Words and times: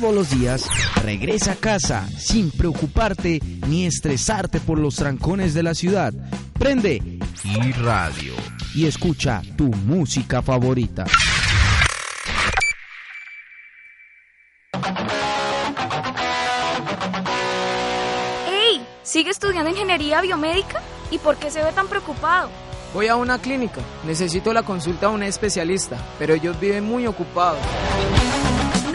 todos 0.00 0.14
los 0.14 0.30
días, 0.30 0.70
regresa 1.04 1.52
a 1.52 1.54
casa 1.54 2.08
sin 2.16 2.50
preocuparte 2.50 3.42
ni 3.66 3.84
estresarte 3.84 4.58
por 4.58 4.78
los 4.78 4.96
trancones 4.96 5.52
de 5.52 5.62
la 5.62 5.74
ciudad. 5.74 6.14
Prende 6.58 7.02
y 7.44 7.72
radio 7.72 8.32
y 8.74 8.86
escucha 8.86 9.42
tu 9.54 9.64
música 9.64 10.40
favorita. 10.40 11.04
¡Ey! 18.48 18.86
¿Sigue 19.02 19.28
estudiando 19.28 19.68
ingeniería 19.68 20.22
biomédica? 20.22 20.80
¿Y 21.10 21.18
por 21.18 21.36
qué 21.36 21.50
se 21.50 21.62
ve 21.62 21.70
tan 21.72 21.86
preocupado? 21.88 22.48
Voy 22.94 23.08
a 23.08 23.16
una 23.16 23.38
clínica. 23.38 23.82
Necesito 24.06 24.54
la 24.54 24.62
consulta 24.62 25.08
de 25.08 25.14
un 25.16 25.22
especialista, 25.22 25.98
pero 26.18 26.32
ellos 26.32 26.58
viven 26.58 26.84
muy 26.84 27.06
ocupados. 27.06 27.60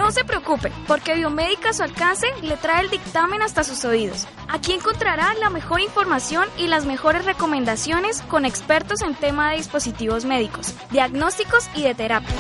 No 0.08 0.14
se 0.14 0.24
preocupe, 0.24 0.72
porque 0.88 1.16
Biomédica 1.16 1.72
a 1.72 1.74
su 1.74 1.84
alcance 1.84 2.28
le 2.42 2.56
trae 2.56 2.82
el 2.82 2.90
dictamen 2.90 3.42
hasta 3.42 3.66
sus 3.66 3.84
oídos. 3.84 4.26
Aquí 4.48 4.72
encontrará 4.72 5.34
la 5.34 5.50
mejor 5.50 5.82
información 5.82 6.48
y 6.58 6.68
las 6.68 6.86
mejores 6.86 7.26
recomendaciones 7.26 8.22
con 8.22 8.46
expertos 8.46 9.02
en 9.02 9.16
tema 9.16 9.52
de 9.52 9.58
dispositivos 9.58 10.24
médicos, 10.24 10.74
diagnósticos 10.92 11.68
y 11.76 11.84
de 11.84 11.94
terapia. 11.94 12.34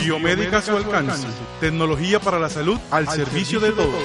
Biomédica 0.00 0.58
a 0.58 0.62
su 0.62 0.76
alcance. 0.76 1.28
Tecnología 1.60 2.18
para 2.18 2.40
la 2.40 2.48
salud 2.48 2.80
al, 2.90 3.08
servicio, 3.08 3.60
de 3.60 3.70
todos. 3.70 4.02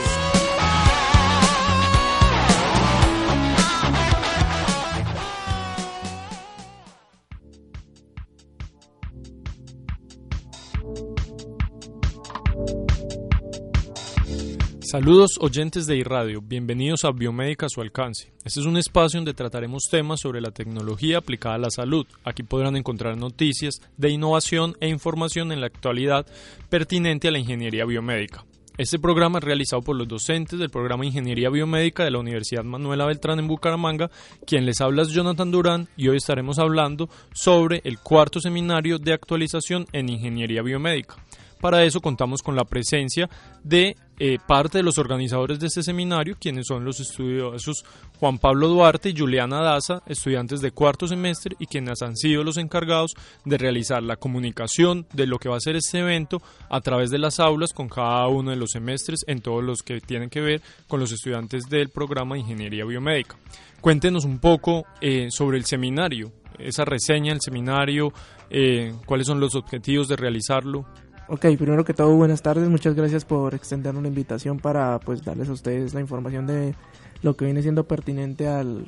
Saludos 14.96 15.32
oyentes 15.42 15.88
de 15.88 15.98
iRadio, 15.98 16.40
bienvenidos 16.42 17.04
a 17.04 17.12
Biomédica 17.12 17.66
a 17.66 17.70
su 17.70 17.82
alcance. 17.82 18.32
Este 18.46 18.62
es 18.62 18.66
un 18.66 18.78
espacio 18.78 19.18
donde 19.18 19.34
trataremos 19.34 19.90
temas 19.92 20.22
sobre 20.22 20.40
la 20.40 20.52
tecnología 20.52 21.18
aplicada 21.18 21.56
a 21.56 21.58
la 21.58 21.70
salud. 21.70 22.08
Aquí 22.24 22.44
podrán 22.44 22.78
encontrar 22.78 23.18
noticias 23.18 23.82
de 23.98 24.12
innovación 24.12 24.78
e 24.80 24.88
información 24.88 25.52
en 25.52 25.60
la 25.60 25.68
actualidad 25.68 26.26
pertinente 26.70 27.28
a 27.28 27.32
la 27.32 27.40
ingeniería 27.40 27.84
biomédica. 27.84 28.46
Este 28.78 28.98
programa 28.98 29.40
es 29.40 29.44
realizado 29.44 29.82
por 29.82 29.98
los 29.98 30.08
docentes 30.08 30.60
del 30.60 30.70
programa 30.70 31.06
Ingeniería 31.06 31.50
Biomédica 31.50 32.06
de 32.06 32.12
la 32.12 32.20
Universidad 32.20 32.64
Manuela 32.64 33.06
Beltrán 33.06 33.40
en 33.40 33.50
Bucaramanga. 33.50 34.10
Quien 34.48 34.66
les 34.66 34.80
habla 34.80 35.02
es 35.02 35.10
Jonathan 35.10 35.52
Durán 35.52 35.90
y 35.98 36.08
hoy 36.08 36.16
estaremos 36.16 36.58
hablando 36.58 37.10
sobre 37.34 37.82
el 37.84 38.00
cuarto 38.00 38.40
seminario 38.40 38.98
de 38.98 39.12
actualización 39.12 39.88
en 39.92 40.08
Ingeniería 40.08 40.62
Biomédica. 40.62 41.16
Para 41.62 41.84
eso 41.84 42.02
contamos 42.02 42.42
con 42.42 42.56
la 42.56 42.66
presencia 42.66 43.30
de 43.64 43.96
eh, 44.18 44.38
parte 44.46 44.78
de 44.78 44.84
los 44.84 44.98
organizadores 44.98 45.60
de 45.60 45.68
este 45.68 45.84
seminario, 45.84 46.38
quienes 46.40 46.68
son 46.68 46.86
los 46.86 47.00
estudiosos 47.00 47.84
Juan 48.20 48.38
Pablo 48.38 48.70
Duarte 48.70 49.10
y 49.10 49.18
Juliana 49.18 49.62
Daza, 49.62 50.02
estudiantes 50.06 50.62
de 50.62 50.72
cuarto 50.72 51.08
semestre 51.08 51.56
y 51.60 51.66
quienes 51.66 52.02
han 52.02 52.16
sido 52.16 52.44
los 52.44 52.58
encargados 52.58 53.14
de 53.44 53.58
realizar 53.58 54.02
la 54.04 54.16
comunicación 54.16 55.06
de 55.12 55.28
lo 55.28 55.38
que 55.38 55.50
va 55.50 55.58
a 55.58 55.60
ser 55.60 55.76
este 55.76 56.00
evento 56.00 56.42
a 56.70 56.80
través 56.80 57.10
de 57.10 57.18
las 57.18 57.40
aulas 57.40 57.74
con 57.74 57.90
cada 57.90 58.28
uno 58.28 58.52
de 58.52 58.58
los 58.58 58.72
semestres 58.72 59.26
en 59.28 59.42
todos 59.42 59.64
los 59.64 59.84
que 59.84 60.00
tienen 60.00 60.30
que 60.30 60.42
ver 60.42 60.62
con 60.88 61.00
los 61.00 61.12
estudiantes 61.12 61.64
del 61.70 61.90
programa 61.90 62.36
de 62.36 62.42
Ingeniería 62.42 62.86
Biomédica. 62.86 63.36
Cuéntenos 63.82 64.24
un 64.24 64.40
poco 64.40 64.86
eh, 65.02 65.28
sobre 65.30 65.58
el 65.58 65.66
seminario, 65.66 66.32
esa 66.58 66.86
reseña 66.86 67.34
del 67.34 67.42
seminario, 67.42 68.14
eh, 68.50 68.94
cuáles 69.06 69.28
son 69.28 69.40
los 69.40 69.56
objetivos 69.56 70.08
de 70.08 70.16
realizarlo. 70.16 70.86
Ok, 71.28 71.42
primero 71.58 71.84
que 71.84 71.96
todo, 71.96 72.16
buenas 72.16 72.44
tardes. 72.44 72.70
Muchas 72.70 72.94
gracias 72.94 73.26
por 73.26 73.56
extender 73.56 73.96
una 73.96 74.08
invitación 74.08 74.60
para 74.60 75.00
pues 75.00 75.24
darles 75.24 75.50
a 75.50 75.54
ustedes 75.54 75.96
la 75.96 76.00
información 76.00 76.46
de 76.46 76.76
lo 77.24 77.36
que 77.36 77.46
viene 77.46 77.64
siendo 77.64 77.88
pertinente 77.88 78.48
al 78.48 78.86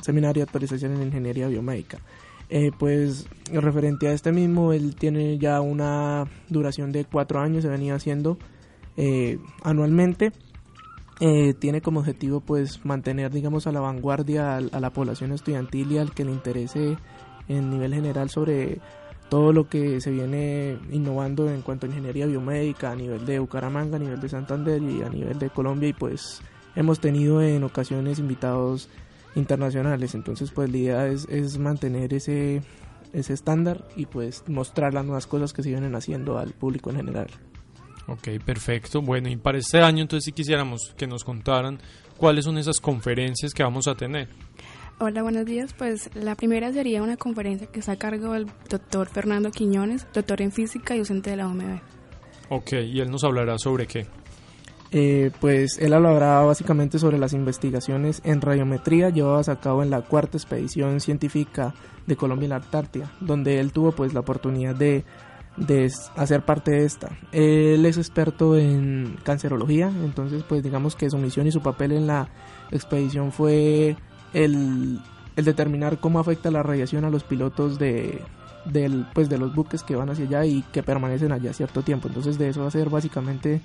seminario 0.00 0.40
de 0.40 0.44
actualización 0.44 0.96
en 0.96 1.04
ingeniería 1.04 1.46
biomédica. 1.46 2.00
Eh, 2.50 2.72
pues 2.76 3.28
referente 3.52 4.08
a 4.08 4.12
este 4.12 4.32
mismo, 4.32 4.72
él 4.72 4.96
tiene 4.96 5.38
ya 5.38 5.60
una 5.60 6.24
duración 6.48 6.90
de 6.90 7.04
cuatro 7.04 7.38
años, 7.38 7.62
se 7.62 7.68
venía 7.68 7.94
haciendo 7.94 8.38
eh, 8.96 9.38
anualmente. 9.62 10.32
Eh, 11.20 11.54
tiene 11.54 11.80
como 11.80 12.00
objetivo 12.00 12.40
pues 12.40 12.84
mantener 12.84 13.32
digamos 13.32 13.68
a 13.68 13.72
la 13.72 13.80
vanguardia 13.80 14.54
a, 14.54 14.56
a 14.56 14.80
la 14.80 14.90
población 14.90 15.32
estudiantil 15.32 15.92
y 15.92 15.98
al 15.98 16.12
que 16.12 16.24
le 16.24 16.32
interese 16.32 16.96
en 17.48 17.70
nivel 17.70 17.94
general 17.94 18.30
sobre 18.30 18.80
todo 19.28 19.52
lo 19.52 19.68
que 19.68 20.00
se 20.00 20.10
viene 20.10 20.78
innovando 20.90 21.50
en 21.50 21.62
cuanto 21.62 21.86
a 21.86 21.88
ingeniería 21.88 22.26
biomédica 22.26 22.92
a 22.92 22.96
nivel 22.96 23.26
de 23.26 23.38
Bucaramanga, 23.38 23.96
a 23.96 24.00
nivel 24.00 24.20
de 24.20 24.28
Santander 24.28 24.82
y 24.82 25.02
a 25.02 25.08
nivel 25.08 25.38
de 25.38 25.50
Colombia 25.50 25.88
y 25.88 25.92
pues 25.92 26.40
hemos 26.76 27.00
tenido 27.00 27.42
en 27.42 27.64
ocasiones 27.64 28.18
invitados 28.18 28.88
internacionales, 29.34 30.14
entonces 30.14 30.50
pues 30.50 30.70
la 30.70 30.76
idea 30.76 31.06
es, 31.06 31.58
mantener 31.58 32.14
ese, 32.14 32.62
ese 33.12 33.32
estándar 33.32 33.86
y 33.96 34.06
pues 34.06 34.44
mostrar 34.48 34.94
las 34.94 35.04
nuevas 35.04 35.26
cosas 35.26 35.52
que 35.52 35.62
se 35.62 35.70
vienen 35.70 35.94
haciendo 35.94 36.38
al 36.38 36.52
público 36.52 36.90
en 36.90 36.96
general. 36.96 37.28
Ok, 38.06 38.28
perfecto. 38.42 39.02
Bueno, 39.02 39.28
y 39.28 39.36
para 39.36 39.58
este 39.58 39.82
año 39.82 40.02
entonces 40.02 40.24
si 40.24 40.32
quisiéramos 40.32 40.94
que 40.96 41.06
nos 41.06 41.24
contaran 41.24 41.78
cuáles 42.16 42.46
son 42.46 42.56
esas 42.56 42.80
conferencias 42.80 43.52
que 43.52 43.62
vamos 43.62 43.86
a 43.86 43.94
tener. 43.94 44.28
Hola, 45.00 45.22
buenos 45.22 45.46
días. 45.46 45.74
Pues 45.78 46.10
la 46.16 46.34
primera 46.34 46.72
sería 46.72 47.04
una 47.04 47.16
conferencia 47.16 47.68
que 47.68 47.78
está 47.78 47.92
a 47.92 47.96
cargo 47.96 48.32
del 48.32 48.48
doctor 48.68 49.08
Fernando 49.08 49.52
Quiñones, 49.52 50.08
doctor 50.12 50.42
en 50.42 50.50
física 50.50 50.96
y 50.96 50.98
docente 50.98 51.30
de 51.30 51.36
la 51.36 51.46
OMB. 51.46 51.78
Ok, 52.48 52.72
y 52.72 52.98
él 52.98 53.08
nos 53.08 53.22
hablará 53.22 53.58
sobre 53.58 53.86
qué. 53.86 54.08
Eh, 54.90 55.30
pues 55.40 55.78
él 55.78 55.92
hablará 55.92 56.40
básicamente 56.40 56.98
sobre 56.98 57.16
las 57.16 57.32
investigaciones 57.32 58.20
en 58.24 58.40
radiometría 58.40 59.10
llevadas 59.10 59.48
a 59.48 59.60
cabo 59.60 59.84
en 59.84 59.90
la 59.90 60.00
cuarta 60.00 60.36
expedición 60.36 60.98
científica 61.00 61.74
de 62.08 62.16
Colombia 62.16 62.46
y 62.46 62.48
la 62.48 62.56
Antártida, 62.56 63.12
donde 63.20 63.60
él 63.60 63.70
tuvo 63.70 63.92
pues 63.92 64.14
la 64.14 64.20
oportunidad 64.20 64.74
de, 64.74 65.04
de 65.56 65.92
hacer 66.16 66.44
parte 66.44 66.72
de 66.72 66.84
esta. 66.84 67.16
Él 67.30 67.86
es 67.86 67.98
experto 67.98 68.56
en 68.56 69.16
cancerología, 69.22 69.92
entonces 70.02 70.42
pues 70.42 70.64
digamos 70.64 70.96
que 70.96 71.08
su 71.08 71.18
misión 71.18 71.46
y 71.46 71.52
su 71.52 71.62
papel 71.62 71.92
en 71.92 72.08
la 72.08 72.30
expedición 72.72 73.30
fue 73.30 73.96
el, 74.32 75.00
determinar 75.36 75.98
cómo 75.98 76.18
afecta 76.18 76.50
la 76.50 76.62
radiación 76.62 77.04
a 77.04 77.10
los 77.10 77.24
pilotos 77.24 77.78
de, 77.78 78.22
del, 78.64 79.06
pues 79.14 79.28
de 79.28 79.38
los 79.38 79.54
buques 79.54 79.82
que 79.82 79.96
van 79.96 80.10
hacia 80.10 80.24
allá 80.24 80.44
y 80.44 80.62
que 80.72 80.82
permanecen 80.82 81.32
allá 81.32 81.52
cierto 81.52 81.82
tiempo. 81.82 82.08
Entonces 82.08 82.38
de 82.38 82.48
eso 82.48 82.62
va 82.62 82.68
a 82.68 82.72
ser 82.72 82.90
básicamente 82.90 83.60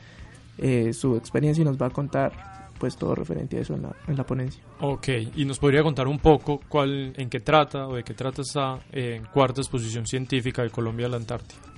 eh, 0.57 0.93
su 0.93 1.15
experiencia 1.15 1.61
y 1.61 1.65
nos 1.65 1.81
va 1.81 1.87
a 1.87 1.89
contar 1.89 2.53
pues 2.77 2.97
todo 2.97 3.15
referente 3.15 3.57
a 3.57 3.61
eso 3.61 3.75
en 3.75 3.83
la, 3.83 3.95
en 4.07 4.17
la 4.17 4.25
ponencia. 4.25 4.61
Ok, 4.81 5.07
y 5.35 5.45
nos 5.45 5.57
podría 5.57 5.83
contar 5.83 6.07
un 6.07 6.19
poco 6.19 6.59
cuál, 6.67 7.13
en 7.15 7.29
qué 7.29 7.39
trata 7.39 7.87
o 7.87 7.95
de 7.95 8.03
qué 8.03 8.13
trata 8.13 8.41
esa 8.41 8.79
eh, 8.91 9.21
cuarta 9.33 9.61
exposición 9.61 10.05
científica 10.05 10.63
de 10.63 10.69
Colombia 10.69 11.05
a 11.05 11.09
la 11.09 11.17
Antártida. 11.17 11.72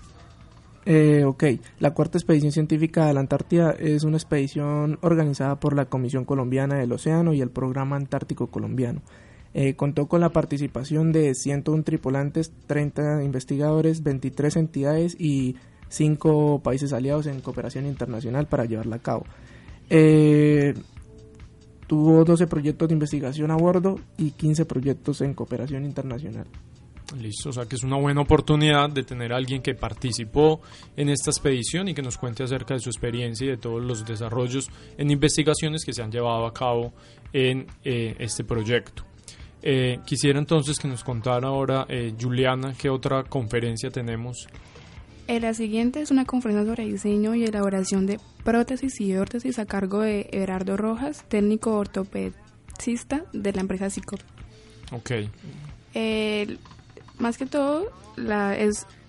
Eh, 0.85 1.23
ok, 1.25 1.43
la 1.79 1.95
cuarta 1.95 2.19
expedición 2.19 2.51
científica 2.51 3.09
a 3.09 3.13
la 3.13 3.19
Antártida 3.19 3.71
es 3.71 4.03
una 4.03 4.17
expedición 4.17 4.99
organizada 5.01 5.59
por 5.59 5.75
la 5.75 5.85
Comisión 5.85 6.25
Colombiana 6.25 6.77
del 6.77 6.91
Océano 6.91 7.33
y 7.33 7.41
el 7.41 7.49
Programa 7.49 7.95
Antártico 7.95 8.47
Colombiano. 8.47 9.01
Eh, 9.55 9.75
contó 9.75 10.07
con 10.07 10.21
la 10.21 10.29
participación 10.29 11.11
de 11.11 11.33
101 11.33 11.83
tripulantes, 11.83 12.51
30 12.67 13.23
investigadores, 13.23 14.03
23 14.03 14.57
entidades 14.57 15.15
y 15.19 15.55
5 15.89 16.61
países 16.61 16.93
aliados 16.93 17.25
en 17.25 17.41
cooperación 17.41 17.85
internacional 17.85 18.47
para 18.47 18.65
llevarla 18.65 18.97
a 18.97 19.01
cabo. 19.01 19.25
Eh, 19.89 20.73
tuvo 21.87 22.25
12 22.25 22.47
proyectos 22.47 22.89
de 22.89 22.93
investigación 22.93 23.49
a 23.49 23.55
bordo 23.55 23.99
y 24.17 24.31
15 24.31 24.65
proyectos 24.65 25.21
en 25.21 25.33
cooperación 25.33 25.85
internacional. 25.85 26.47
Listo, 27.19 27.49
o 27.49 27.53
sea 27.53 27.65
que 27.65 27.75
es 27.75 27.83
una 27.83 27.97
buena 27.97 28.21
oportunidad 28.21 28.89
de 28.89 29.03
tener 29.03 29.31
a 29.31 29.37
alguien 29.37 29.61
que 29.61 29.73
participó 29.73 30.61
en 30.97 31.09
esta 31.09 31.29
expedición 31.29 31.87
y 31.87 31.93
que 31.93 32.01
nos 32.01 32.17
cuente 32.17 32.43
acerca 32.43 32.73
de 32.73 32.81
su 32.81 32.89
experiencia 32.89 33.45
y 33.45 33.49
de 33.51 33.57
todos 33.57 33.81
los 33.81 34.05
desarrollos 34.05 34.69
en 34.97 35.11
investigaciones 35.11 35.85
que 35.85 35.93
se 35.93 36.01
han 36.01 36.11
llevado 36.11 36.45
a 36.45 36.53
cabo 36.53 36.93
en 37.31 37.67
eh, 37.83 38.15
este 38.19 38.43
proyecto. 38.43 39.03
Eh, 39.61 39.99
quisiera 40.05 40.37
entonces 40.39 40.77
que 40.77 40.87
nos 40.87 41.03
contara 41.03 41.47
ahora 41.47 41.85
eh, 41.89 42.13
Juliana 42.19 42.75
qué 42.77 42.89
otra 42.89 43.23
conferencia 43.23 43.89
tenemos. 43.89 44.47
la 45.27 45.53
siguiente 45.53 46.01
es 46.01 46.11
una 46.11 46.25
conferencia 46.25 46.65
sobre 46.65 46.85
diseño 46.85 47.33
y 47.33 47.45
elaboración 47.45 48.05
de 48.05 48.19
prótesis 48.43 48.99
y 48.99 49.15
órtesis 49.15 49.57
a 49.57 49.65
cargo 49.65 50.01
de 50.01 50.29
Gerardo 50.31 50.75
Rojas, 50.75 51.23
técnico 51.29 51.77
ortopedista 51.77 53.23
de 53.31 53.53
la 53.53 53.61
empresa 53.61 53.89
Psicop. 53.89 54.19
Ok. 54.91 55.11
Más 57.19 57.37
que 57.37 57.45
todo, 57.45 57.91
la, 58.15 58.55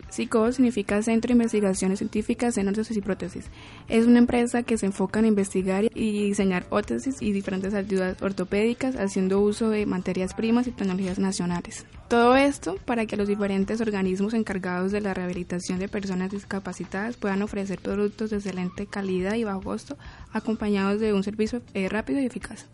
SICO 0.08 0.52
significa 0.52 1.02
Centro 1.02 1.28
de 1.28 1.34
Investigaciones 1.34 1.98
Científicas 1.98 2.56
en 2.58 2.68
Órtesis 2.68 2.96
y 2.96 3.00
Prótesis. 3.00 3.50
Es 3.88 4.06
una 4.06 4.18
empresa 4.18 4.62
que 4.62 4.78
se 4.78 4.86
enfoca 4.86 5.18
en 5.18 5.26
investigar 5.26 5.84
y 5.94 6.26
diseñar 6.28 6.66
órtesis 6.70 7.20
y 7.20 7.32
diferentes 7.32 7.74
ayudas 7.74 8.20
ortopédicas 8.22 8.96
haciendo 8.96 9.40
uso 9.40 9.68
de 9.68 9.84
materias 9.84 10.34
primas 10.34 10.66
y 10.66 10.70
tecnologías 10.70 11.18
nacionales. 11.18 11.86
Todo 12.08 12.36
esto 12.36 12.76
para 12.84 13.06
que 13.06 13.16
los 13.16 13.26
diferentes 13.26 13.80
organismos 13.80 14.32
encargados 14.32 14.92
de 14.92 15.00
la 15.00 15.12
rehabilitación 15.12 15.80
de 15.80 15.88
personas 15.88 16.30
discapacitadas 16.30 17.16
puedan 17.16 17.42
ofrecer 17.42 17.80
productos 17.80 18.30
de 18.30 18.36
excelente 18.36 18.86
calidad 18.86 19.34
y 19.34 19.44
bajo 19.44 19.62
costo 19.62 19.98
acompañados 20.32 21.00
de 21.00 21.12
un 21.12 21.24
servicio 21.24 21.62
eh, 21.74 21.88
rápido 21.88 22.20
y 22.20 22.26
eficaz. 22.26 22.66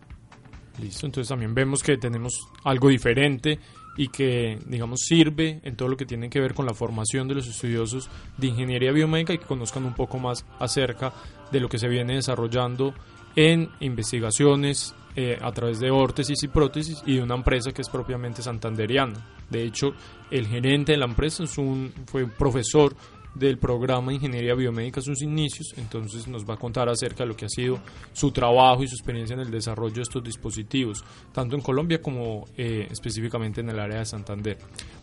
Listo, 0.81 1.07
entonces 1.07 1.29
también 1.29 1.55
vemos 1.55 1.83
que 1.83 1.97
tenemos 1.97 2.49
algo 2.65 2.89
diferente 2.89 3.59
y 3.97 4.09
que, 4.09 4.59
digamos, 4.67 5.01
sirve 5.01 5.61
en 5.63 5.77
todo 5.77 5.89
lo 5.89 5.97
que 5.97 6.07
tiene 6.07 6.31
que 6.31 6.41
ver 6.41 6.55
con 6.55 6.67
la 6.67 6.75
formación 6.75 7.29
de 7.29 7.35
los 7.35 7.47
estudiosos 7.47 8.09
de 8.39 8.47
ingeniería 8.47 8.93
biomédica 8.93 9.35
y 9.35 9.39
que 9.39 9.47
conozcan 9.47 9.85
un 9.85 9.95
poco 9.95 10.19
más 10.19 10.45
acerca 10.59 11.13
de 11.51 11.61
lo 11.61 11.69
que 11.69 11.79
se 11.79 11.89
viene 11.89 12.15
desarrollando 12.15 12.95
en 13.37 13.71
investigaciones 13.81 14.95
eh, 15.15 15.39
a 15.41 15.53
través 15.53 15.79
de 15.79 15.91
órtesis 15.91 16.43
y 16.43 16.49
prótesis 16.49 17.03
y 17.05 17.17
de 17.17 17.23
una 17.23 17.35
empresa 17.35 17.73
que 17.73 17.83
es 17.83 17.89
propiamente 17.89 18.43
santanderiana. 18.43 19.27
De 19.51 19.63
hecho, 19.63 19.93
el 20.31 20.47
gerente 20.47 20.93
de 20.93 20.99
la 20.99 21.05
empresa 21.05 21.45
es 21.45 21.59
un, 21.59 21.93
fue 22.07 22.25
un 22.25 22.31
profesor 22.31 22.97
del 23.35 23.59
programa 23.59 24.13
Ingeniería 24.13 24.55
Biomédica 24.55 25.01
sus 25.01 25.23
inicios, 25.23 25.75
entonces 25.77 26.29
nos 26.29 26.49
va 26.49 26.55
a 26.55 26.57
contar 26.59 26.89
acerca 26.89 27.25
de 27.25 27.29
lo 27.29 27.37
que 27.37 27.47
ha 27.47 27.49
sido 27.49 27.81
su 28.13 28.31
trabajo 28.31 28.83
y 28.83 28.89
su 28.89 28.95
experiencia 28.95 29.35
en 29.35 29.41
el 29.41 29.51
desarrollo 29.51 29.95
de 29.95 30.03
estos 30.03 30.23
dispositivos, 30.23 31.05
tanto 31.33 31.57
en 31.57 31.63
Colombia 31.63 32.01
como 32.01 32.47
eh, 32.57 32.87
específicamente 32.91 33.61
en 33.61 33.71
el 33.71 33.79
área 33.79 33.99
de 33.99 34.07
Santander. 34.07 34.59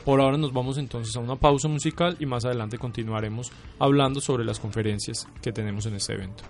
Por 0.05 0.21
ahora 0.21 0.37
nos 0.37 0.53
vamos 0.53 0.77
entonces 0.77 1.15
a 1.15 1.19
una 1.19 1.35
pausa 1.35 1.67
musical 1.67 2.15
y 2.19 2.25
más 2.25 2.45
adelante 2.45 2.77
continuaremos 2.77 3.51
hablando 3.79 4.21
sobre 4.21 4.45
las 4.45 4.59
conferencias 4.59 5.27
que 5.41 5.51
tenemos 5.51 5.85
en 5.85 5.95
este 5.95 6.13
evento. 6.13 6.43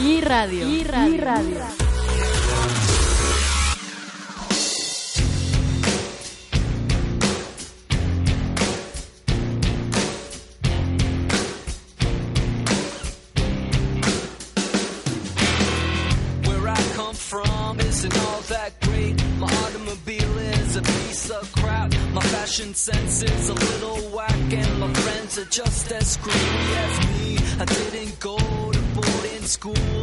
Y 0.00 0.20
radio. 0.20 0.68
Y 0.68 0.84
radio. 0.84 1.83
fashion 1.83 1.83
just 25.54 25.92
as 25.92 26.14
screwy 26.14 26.34
as 26.34 26.98
me. 27.06 27.38
I 27.60 27.64
didn't 27.64 28.18
go 28.18 28.36
to 28.36 28.80
boarding 28.92 29.46
schools. 29.46 29.93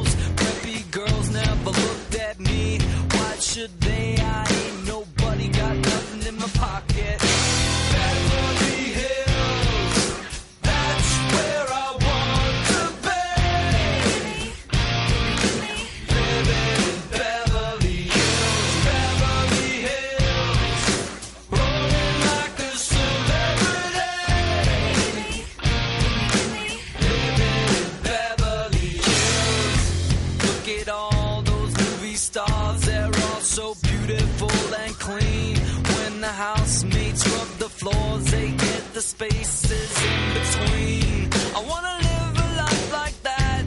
Spaces 39.22 40.04
in 40.04 40.34
between. 40.34 41.30
I 41.56 41.62
wanna 41.70 41.96
live 42.10 42.34
a 42.46 42.48
life 42.64 42.94
like 42.94 43.18
that. 43.30 43.64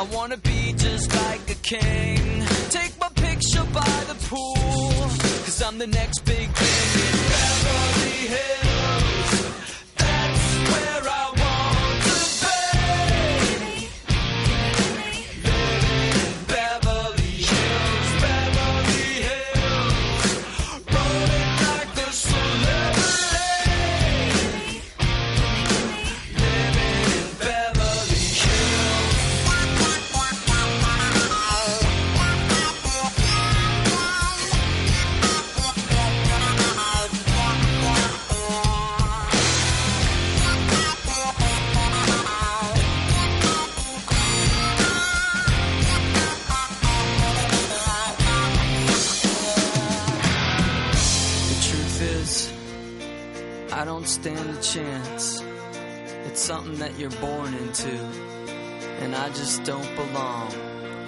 I 0.00 0.02
wanna 0.14 0.36
be 0.38 0.72
just 0.72 1.14
like 1.14 1.48
a 1.48 1.58
king. 1.62 2.42
Take 2.70 2.98
my 2.98 3.08
picture 3.14 3.64
by 3.72 3.96
the 4.10 4.16
pool, 4.28 5.08
cause 5.44 5.62
I'm 5.62 5.78
the 5.78 5.86
next 5.86 6.24
just 59.34 59.64
don't 59.64 59.96
belong. 59.96 60.48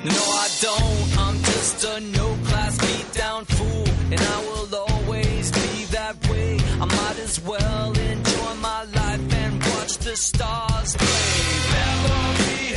No, 0.05 0.23
I 0.45 0.49
don't. 0.61 1.19
I'm 1.19 1.37
just 1.43 1.85
a 1.85 2.00
no 2.00 2.37
class 2.45 2.79
beat 2.79 3.12
down 3.12 3.45
fool, 3.45 3.85
and 4.11 4.21
I 4.21 4.38
will 4.49 4.75
always 4.75 5.50
be 5.52 5.85
that 5.97 6.17
way. 6.29 6.59
I 6.81 6.85
might 6.85 7.19
as 7.19 7.41
well 7.41 7.93
enjoy 7.93 8.55
my 8.61 8.85
life 8.85 9.35
and 9.35 9.61
watch 9.61 9.99
the 9.99 10.17
stars 10.17 10.97
play. 10.97 11.73
Beverly 11.73 12.75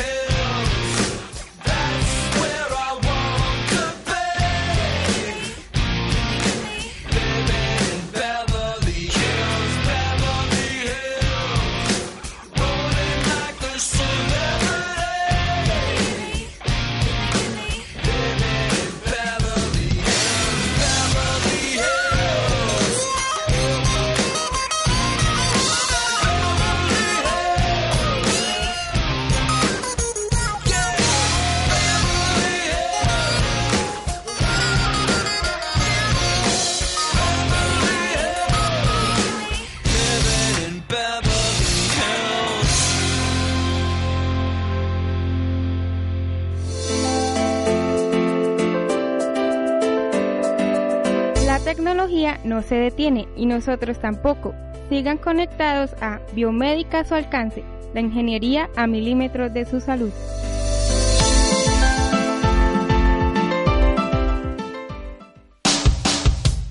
Hills. 51.57 51.65
tecnología 51.65 52.39
no 52.43 52.61
se 52.61 52.75
detiene 52.75 53.27
y 53.35 53.45
nosotros 53.45 53.99
tampoco. 53.99 54.53
Sigan 54.89 55.17
conectados 55.17 55.91
a 56.01 56.19
Biomédica 56.33 56.99
a 56.99 57.05
su 57.05 57.15
alcance, 57.15 57.63
la 57.93 58.01
ingeniería 58.01 58.69
a 58.75 58.87
milímetros 58.87 59.53
de 59.53 59.65
su 59.65 59.79
salud. 59.79 60.11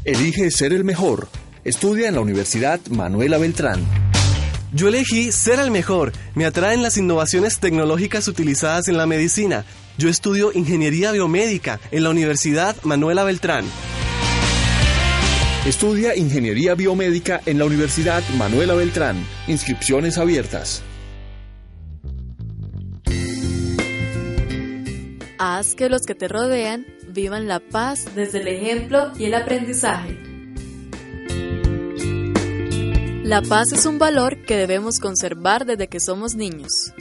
Elige 0.05 0.50
ser 0.50 0.73
el 0.75 0.85
mejor. 0.85 1.29
Estudia 1.64 2.09
en 2.09 2.14
la 2.14 2.21
Universidad 2.21 2.79
Manuela 2.91 3.38
Beltrán. 3.38 3.81
Yo 4.75 4.88
elegí 4.88 5.33
ser 5.33 5.61
el 5.61 5.71
mejor. 5.71 6.12
Me 6.35 6.45
atraen 6.45 6.83
las 6.83 6.99
innovaciones 6.99 7.59
tecnológicas 7.59 8.29
utilizadas 8.29 8.88
en 8.88 8.99
la 8.99 9.07
medicina. 9.07 9.64
Yo 9.97 10.11
estudio 10.11 10.53
ingeniería 10.53 11.12
biomédica 11.12 11.81
en 11.91 12.03
la 12.03 12.11
Universidad 12.11 12.76
Manuela 12.83 13.25
Beltrán. 13.25 13.64
Estudia 15.66 16.14
ingeniería 16.14 16.75
biomédica 16.75 17.40
en 17.47 17.59
la 17.59 17.64
Universidad 17.64 18.23
Manuela 18.37 18.75
Beltrán. 18.75 19.16
Inscripciones 19.49 20.18
abiertas. 20.18 20.83
Haz 25.38 25.75
que 25.75 25.88
los 25.88 26.02
que 26.02 26.14
te 26.14 26.28
rodean 26.28 26.85
vivan 27.09 27.49
la 27.49 27.61
paz 27.61 28.14
desde 28.14 28.42
el 28.42 28.49
ejemplo 28.49 29.12
y 29.18 29.25
el 29.25 29.33
aprendizaje. 29.33 30.18
La 33.23 33.40
paz 33.40 33.73
es 33.73 33.87
un 33.87 33.99
valor 33.99 34.44
que 34.44 34.59
debemos 34.59 35.00
conservar 35.00 35.64
desde 35.64 35.88
que 35.88 35.99
somos 35.99 36.35
niños, 36.35 36.92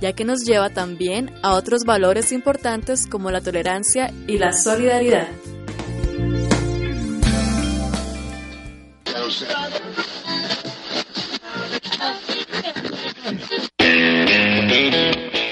ya 0.00 0.12
que 0.12 0.24
nos 0.24 0.44
lleva 0.44 0.70
también 0.70 1.32
a 1.42 1.54
otros 1.54 1.82
valores 1.84 2.30
importantes 2.30 3.08
como 3.08 3.32
la 3.32 3.40
tolerancia 3.40 4.14
y 4.28 4.38
la 4.38 4.52
solidaridad. 4.52 5.26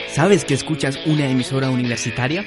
¿Sabes 0.08 0.44
que 0.44 0.54
escuchas 0.54 0.98
una 1.06 1.28
emisora 1.28 1.70
universitaria? 1.70 2.44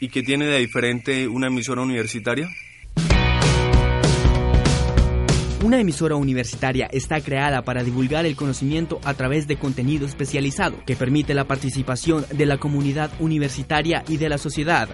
¿Y 0.00 0.08
qué 0.08 0.22
tiene 0.22 0.46
de 0.46 0.58
diferente 0.58 1.28
una 1.28 1.48
emisora 1.48 1.82
universitaria? 1.82 2.48
Una 5.62 5.78
emisora 5.78 6.16
universitaria 6.16 6.88
está 6.90 7.20
creada 7.20 7.62
para 7.62 7.84
divulgar 7.84 8.26
el 8.26 8.34
conocimiento 8.34 9.00
a 9.04 9.14
través 9.14 9.46
de 9.46 9.56
contenido 9.56 10.06
especializado 10.06 10.84
que 10.84 10.96
permite 10.96 11.34
la 11.34 11.44
participación 11.44 12.26
de 12.32 12.46
la 12.46 12.58
comunidad 12.58 13.12
universitaria 13.20 14.02
y 14.08 14.16
de 14.16 14.28
la 14.28 14.38
sociedad. 14.38 14.88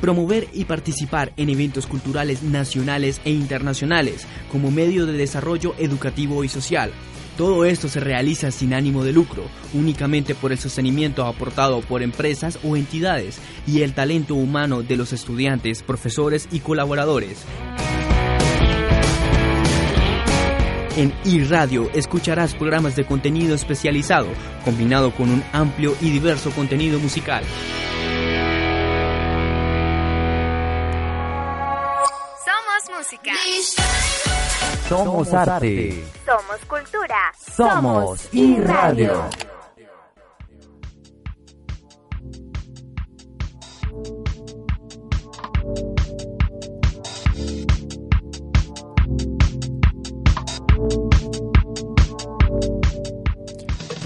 Promover 0.00 0.48
y 0.52 0.64
participar 0.64 1.32
en 1.36 1.48
eventos 1.48 1.86
culturales 1.86 2.42
nacionales 2.42 3.20
e 3.24 3.30
internacionales 3.30 4.26
como 4.50 4.70
medio 4.70 5.06
de 5.06 5.12
desarrollo 5.12 5.74
educativo 5.78 6.44
y 6.44 6.48
social. 6.48 6.92
Todo 7.36 7.64
esto 7.64 7.88
se 7.88 8.00
realiza 8.00 8.50
sin 8.50 8.74
ánimo 8.74 9.04
de 9.04 9.12
lucro, 9.12 9.44
únicamente 9.72 10.34
por 10.34 10.50
el 10.50 10.58
sostenimiento 10.58 11.24
aportado 11.24 11.80
por 11.82 12.02
empresas 12.02 12.58
o 12.64 12.76
entidades 12.76 13.38
y 13.66 13.82
el 13.82 13.92
talento 13.92 14.34
humano 14.34 14.82
de 14.82 14.96
los 14.96 15.12
estudiantes, 15.12 15.82
profesores 15.82 16.48
y 16.50 16.60
colaboradores. 16.60 17.44
En 20.96 21.14
iRadio 21.24 21.88
escucharás 21.94 22.56
programas 22.56 22.96
de 22.96 23.04
contenido 23.04 23.54
especializado, 23.54 24.26
combinado 24.64 25.12
con 25.12 25.30
un 25.30 25.44
amplio 25.52 25.94
y 26.00 26.10
diverso 26.10 26.50
contenido 26.50 26.98
musical. 26.98 27.44
Somos 34.88 35.34
arte. 35.34 36.02
Somos 36.24 36.64
cultura. 36.66 37.32
Somos 37.36 38.28
iRadio. 38.32 39.28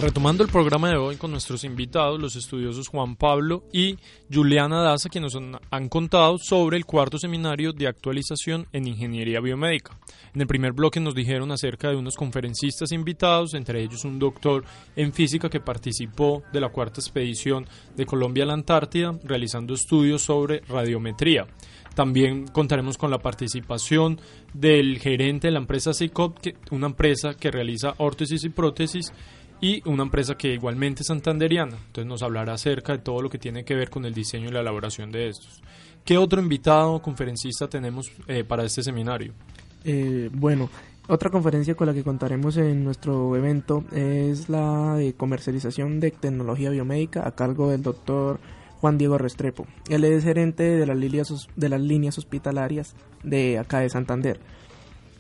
Retomando 0.03 0.43
el 0.43 0.51
programa 0.51 0.91
de 0.91 0.97
hoy 0.97 1.15
con 1.15 1.31
nuestros 1.31 1.63
invitados, 1.63 2.21
los 2.21 2.35
estudiosos 2.35 2.89
Juan 2.89 3.15
Pablo 3.15 3.63
y 3.73 3.99
Juliana 4.29 4.83
Daza, 4.83 5.09
quienes 5.09 5.33
nos 5.37 5.61
han 5.71 5.89
contado 5.89 6.39
sobre 6.39 6.77
el 6.77 6.85
cuarto 6.85 7.19
seminario 7.19 7.73
de 7.73 7.87
actualización 7.87 8.67
en 8.73 8.89
ingeniería 8.89 9.39
biomédica. 9.39 9.97
En 10.35 10.41
el 10.41 10.49
primer 10.49 10.73
bloque 10.73 10.99
nos 10.99 11.15
dijeron 11.15 11.53
acerca 11.53 11.89
de 11.89 11.95
unos 11.95 12.17
conferencistas 12.17 12.91
invitados, 12.91 13.55
entre 13.55 13.81
ellos 13.81 14.05
un 14.05 14.19
doctor 14.19 14.65
en 14.97 15.13
física 15.13 15.49
que 15.49 15.61
participó 15.61 16.43
de 16.53 16.61
la 16.61 16.71
cuarta 16.71 17.01
expedición 17.01 17.69
de 17.95 18.05
Colombia 18.05 18.43
a 18.43 18.49
la 18.49 18.55
Antártida, 18.55 19.17
realizando 19.23 19.73
estudios 19.73 20.23
sobre 20.23 20.63
radiometría. 20.63 21.47
También 21.95 22.49
contaremos 22.49 22.99
con 22.99 23.11
la 23.11 23.19
participación 23.19 24.19
del 24.53 24.99
gerente 24.99 25.47
de 25.47 25.53
la 25.53 25.61
empresa 25.61 25.93
CICOP, 25.93 26.39
una 26.71 26.87
empresa 26.87 27.35
que 27.35 27.51
realiza 27.51 27.95
órtesis 27.99 28.43
y 28.45 28.49
prótesis 28.49 29.13
y 29.63 29.81
una 29.89 30.03
empresa 30.03 30.35
que 30.35 30.53
igualmente 30.53 31.03
es 31.03 31.07
santanderiana. 31.07 31.77
Entonces 31.77 32.07
nos 32.07 32.23
hablará 32.23 32.53
acerca 32.55 32.93
de 32.93 32.99
todo 32.99 33.23
lo 33.23 33.31
que 33.31 33.39
tiene 33.39 33.65
que 33.65 33.77
ver 33.77 33.89
con 33.89 34.05
el 34.05 34.13
diseño 34.13 34.49
y 34.49 34.53
la 34.53 34.61
elaboración 34.61 35.11
de 35.13 35.29
estos. 35.29 35.63
¿Qué 36.05 36.19
otro 36.19 36.43
invitado 36.43 37.01
conferencista 37.01 37.69
tenemos 37.69 38.11
eh, 38.27 38.43
para 38.43 38.65
este 38.65 38.83
seminario? 38.83 39.33
Eh, 39.85 40.29
bueno, 40.33 40.69
otra 41.07 41.31
conferencia 41.31 41.77
con 41.77 41.87
la 41.87 41.95
que 41.95 42.03
contaremos 42.03 42.57
en 42.57 42.83
nuestro 42.83 43.37
evento 43.37 43.85
es 43.93 44.49
la 44.49 44.97
de 44.97 45.15
comercialización 45.15 46.01
de 46.01 46.11
tecnología 46.11 46.71
biomédica 46.71 47.27
a 47.27 47.37
cargo 47.37 47.71
del 47.71 47.85
doctor 47.85 48.41
Juan 48.81 48.99
Diego 48.99 49.17
Restrepo. 49.17 49.69
Él 49.89 50.03
es 50.03 50.25
gerente 50.25 50.65
de 50.65 50.87
las 50.87 50.97
líneas, 50.97 51.49
de 51.55 51.69
las 51.69 51.81
líneas 51.81 52.19
hospitalarias 52.19 52.97
de 53.23 53.61
acá 53.61 53.79
de 53.79 53.91
Santander. 53.91 54.41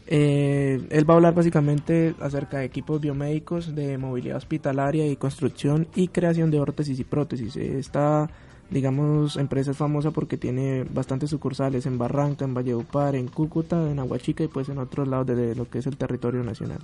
Eh, 0.06 0.87
él 0.90 1.09
va 1.09 1.14
a 1.14 1.16
hablar 1.16 1.35
básicamente 1.35 2.14
acerca 2.21 2.59
de 2.59 2.64
equipos 2.64 3.00
biomédicos 3.00 3.75
de 3.75 3.99
movilidad 3.99 4.37
hospitalaria 4.37 5.06
y 5.06 5.16
construcción 5.16 5.87
y 5.94 6.09
creación 6.09 6.50
de 6.50 6.61
órtesis 6.61 6.99
y 6.99 7.04
prótesis. 7.04 7.56
Esta, 7.56 8.28
digamos, 8.71 9.37
empresa 9.37 9.71
es 9.71 9.76
famosa 9.76 10.11
porque 10.11 10.37
tiene 10.37 10.85
bastantes 10.85 11.30
sucursales 11.30 11.87
en 11.87 11.99
Barranca, 11.99 12.44
en 12.44 12.54
Valledupar, 12.54 13.14
en 13.14 13.28
Cúcuta, 13.28 13.90
en 13.90 13.99
Aguachica 13.99 14.44
y 14.44 14.49
pues 14.49 14.68
en 14.68 14.78
otros 14.78 15.09
lados 15.09 15.26
de 15.26 15.54
lo 15.54 15.68
que 15.68 15.78
es 15.78 15.87
el 15.87 15.97
territorio 15.97 16.42
nacional. 16.42 16.80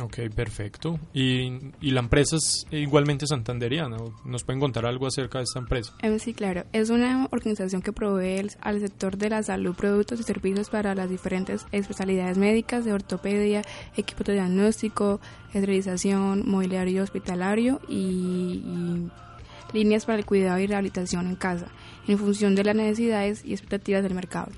Ok, 0.00 0.18
perfecto. 0.34 0.98
¿Y, 1.12 1.72
y 1.80 1.90
la 1.90 2.00
empresa 2.00 2.36
es 2.36 2.66
igualmente 2.70 3.26
santanderiana? 3.26 3.96
¿Nos 4.24 4.44
pueden 4.44 4.60
contar 4.60 4.86
algo 4.86 5.06
acerca 5.06 5.38
de 5.38 5.44
esta 5.44 5.58
empresa? 5.58 5.94
Eh, 6.02 6.18
sí, 6.18 6.32
claro. 6.32 6.64
Es 6.72 6.90
una 6.90 7.28
organización 7.30 7.82
que 7.82 7.92
provee 7.92 8.48
al 8.60 8.80
sector 8.80 9.16
de 9.16 9.30
la 9.30 9.42
salud 9.42 9.74
productos 9.74 10.20
y 10.20 10.22
servicios 10.22 10.70
para 10.70 10.94
las 10.94 11.10
diferentes 11.10 11.66
especialidades 11.72 12.38
médicas 12.38 12.84
de 12.84 12.92
ortopedia, 12.92 13.62
equipos 13.96 14.26
de 14.26 14.34
diagnóstico, 14.34 15.20
esterilización, 15.52 16.48
mobiliario 16.48 17.02
hospitalario 17.02 17.80
y, 17.88 18.62
y 18.64 19.10
líneas 19.72 20.06
para 20.06 20.18
el 20.18 20.24
cuidado 20.24 20.58
y 20.60 20.66
rehabilitación 20.66 21.26
en 21.26 21.36
casa, 21.36 21.66
en 22.06 22.18
función 22.18 22.54
de 22.54 22.64
las 22.64 22.76
necesidades 22.76 23.44
y 23.44 23.52
expectativas 23.52 24.02
del 24.02 24.14
mercado. 24.14 24.50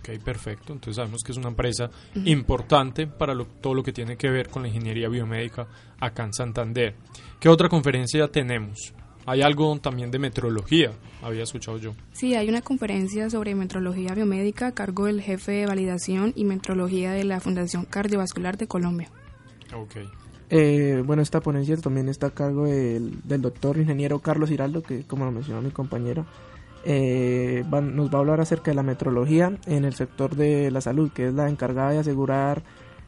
Ok, 0.00 0.18
perfecto. 0.22 0.72
Entonces 0.72 0.96
sabemos 0.96 1.22
que 1.22 1.32
es 1.32 1.38
una 1.38 1.48
empresa 1.48 1.90
importante 2.24 3.06
para 3.06 3.34
todo 3.60 3.74
lo 3.74 3.82
que 3.82 3.92
tiene 3.92 4.16
que 4.16 4.30
ver 4.30 4.48
con 4.48 4.62
la 4.62 4.68
ingeniería 4.68 5.08
biomédica 5.08 5.68
acá 5.98 6.24
en 6.24 6.32
Santander. 6.32 6.94
¿Qué 7.38 7.48
otra 7.48 7.68
conferencia 7.68 8.28
tenemos? 8.28 8.94
Hay 9.26 9.42
algo 9.42 9.78
también 9.78 10.10
de 10.10 10.18
metrología, 10.18 10.92
había 11.22 11.42
escuchado 11.42 11.76
yo. 11.76 11.94
Sí, 12.12 12.34
hay 12.34 12.48
una 12.48 12.62
conferencia 12.62 13.28
sobre 13.28 13.54
metrología 13.54 14.14
biomédica 14.14 14.68
a 14.68 14.72
cargo 14.72 15.04
del 15.04 15.20
jefe 15.20 15.52
de 15.52 15.66
validación 15.66 16.32
y 16.34 16.44
metrología 16.44 17.12
de 17.12 17.24
la 17.24 17.38
Fundación 17.38 17.84
Cardiovascular 17.84 18.56
de 18.56 18.66
Colombia. 18.66 19.10
Ok. 19.74 19.96
Eh, 20.48 21.02
bueno, 21.06 21.22
esta 21.22 21.40
ponencia 21.40 21.76
también 21.76 22.08
está 22.08 22.28
a 22.28 22.30
cargo 22.30 22.64
del, 22.64 23.20
del 23.22 23.42
doctor 23.42 23.76
ingeniero 23.76 24.18
Carlos 24.18 24.50
Hiraldo, 24.50 24.82
que 24.82 25.04
como 25.04 25.26
lo 25.26 25.30
mencionó 25.30 25.60
mi 25.60 25.70
compañero, 25.70 26.26
eh, 26.84 27.64
nos 27.70 28.12
va 28.12 28.18
a 28.18 28.20
hablar 28.20 28.40
acerca 28.40 28.70
de 28.70 28.74
la 28.74 28.82
metrología 28.82 29.52
en 29.66 29.84
el 29.84 29.94
sector 29.94 30.34
de 30.34 30.70
la 30.70 30.80
salud, 30.80 31.10
que 31.12 31.28
es 31.28 31.34
la 31.34 31.48
encargada 31.48 31.90
de 31.90 31.98
asegurar 31.98 32.62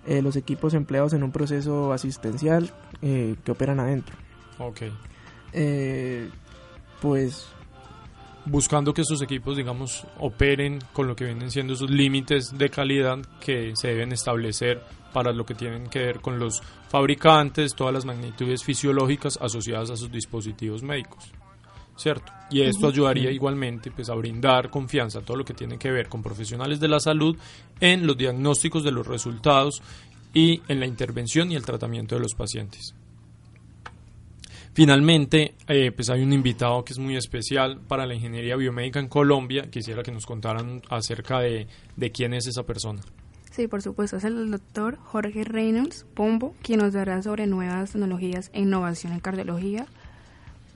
eh, 0.07 0.21
los 0.21 0.37
equipos 0.37 0.75
empleados 0.75 1.13
en 1.13 1.23
un 1.23 1.33
proceso 1.33 1.93
asistencial 1.93 2.71
eh, 3.01 3.37
que 3.45 3.53
operan 3.53 3.81
adentro. 3.81 4.17
Ok. 4.59 4.83
pues 7.01 7.49
buscando 8.45 8.93
que 8.93 9.03
esos 9.03 9.23
equipos, 9.23 9.57
digamos, 9.57 10.05
operen 10.19 10.81
con 10.93 11.07
lo 11.07 11.17
que 11.17 11.25
vienen 11.25 11.51
siendo 11.51 11.75
esos 11.75 11.91
límites 11.91 12.57
de 12.57 12.69
calidad 12.69 13.19
que 13.41 13.73
se 13.75 13.89
deben 13.89 14.13
establecer 14.13 14.83
para 15.13 15.33
lo 15.33 15.45
que 15.45 15.55
tienen 15.55 15.89
que 15.89 16.01
ver 16.01 16.21
con 16.21 16.39
los 16.39 16.63
fabricantes, 16.89 17.75
todas 17.75 17.95
las 17.95 18.05
magnitudes 18.05 18.65
fisiológicas 18.65 19.39
asociadas 19.41 19.91
a 19.91 19.97
sus 19.97 20.11
dispositivos 20.11 20.83
médicos. 20.83 21.33
¿Cierto? 22.03 22.33
Y 22.51 22.63
esto 22.63 22.89
ayudaría 22.89 23.31
igualmente 23.31 23.91
pues, 23.91 24.11
a 24.11 24.15
brindar 24.15 24.71
confianza 24.71 25.21
a 25.21 25.23
todo 25.23 25.37
lo 25.37 25.45
que 25.45 25.55
tiene 25.55 25.79
que 25.79 25.91
ver 25.91 26.09
con 26.09 26.23
profesionales 26.23 26.81
de 26.81 26.89
la 26.89 27.01
salud 27.01 27.37
en 27.81 28.07
los 28.07 28.17
diagnósticos 28.17 28.85
de 28.85 28.93
los 28.93 29.07
resultados 29.07 29.83
y 30.35 30.61
en 30.69 30.81
la 30.81 30.87
intervención 30.87 31.51
y 31.51 31.57
el 31.57 31.65
tratamiento 31.65 32.15
de 32.15 32.21
los 32.21 32.35
pacientes. 32.35 32.95
Finalmente, 34.75 35.55
eh, 35.69 35.93
pues 35.93 36.09
hay 36.09 36.23
un 36.23 36.33
invitado 36.33 36.83
que 36.85 36.95
es 36.95 36.99
muy 36.99 37.17
especial 37.17 37.81
para 37.87 38.07
la 38.07 38.15
ingeniería 38.15 38.57
biomédica 38.57 39.01
en 39.01 39.09
Colombia. 39.09 39.71
Quisiera 39.71 40.03
que 40.03 40.11
nos 40.11 40.25
contaran 40.25 40.83
acerca 40.89 41.41
de, 41.41 41.67
de 41.97 42.11
quién 42.11 42.33
es 42.33 42.47
esa 42.47 42.63
persona. 42.63 43.03
Sí, 43.51 43.69
por 43.69 43.83
supuesto, 43.83 44.17
es 44.17 44.25
el 44.25 44.51
doctor 44.51 44.97
Jorge 44.97 45.45
Reynolds 45.45 46.07
Pombo, 46.15 46.55
quien 46.63 46.81
nos 46.81 46.95
dará 46.95 47.23
sobre 47.23 47.47
nuevas 47.47 47.93
tecnologías 47.93 48.51
e 48.55 48.63
innovación 48.63 49.13
en 49.13 49.21
cardiología. 49.21 49.87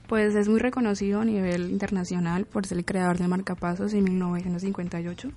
Pues 0.07 0.35
es 0.35 0.47
muy 0.47 0.59
reconocido 0.59 1.21
a 1.21 1.25
nivel 1.25 1.69
internacional 1.69 2.45
por 2.45 2.65
ser 2.65 2.77
el 2.77 2.85
creador 2.85 3.17
de 3.17 3.27
marcapasos 3.27 3.93
en 3.93 4.05
1958. 4.05 5.29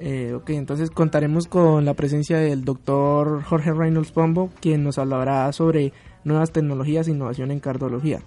Eh, 0.00 0.32
ok, 0.34 0.50
entonces 0.50 0.90
contaremos 0.90 1.48
con 1.48 1.84
la 1.84 1.94
presencia 1.94 2.38
del 2.38 2.64
doctor 2.64 3.42
Jorge 3.42 3.72
Reynolds 3.72 4.12
Pombo, 4.12 4.50
quien 4.60 4.84
nos 4.84 4.98
hablará 4.98 5.50
sobre 5.52 5.92
nuevas 6.24 6.52
tecnologías 6.52 7.08
e 7.08 7.12
innovación 7.12 7.50
en 7.50 7.60
cardiología. 7.60 8.20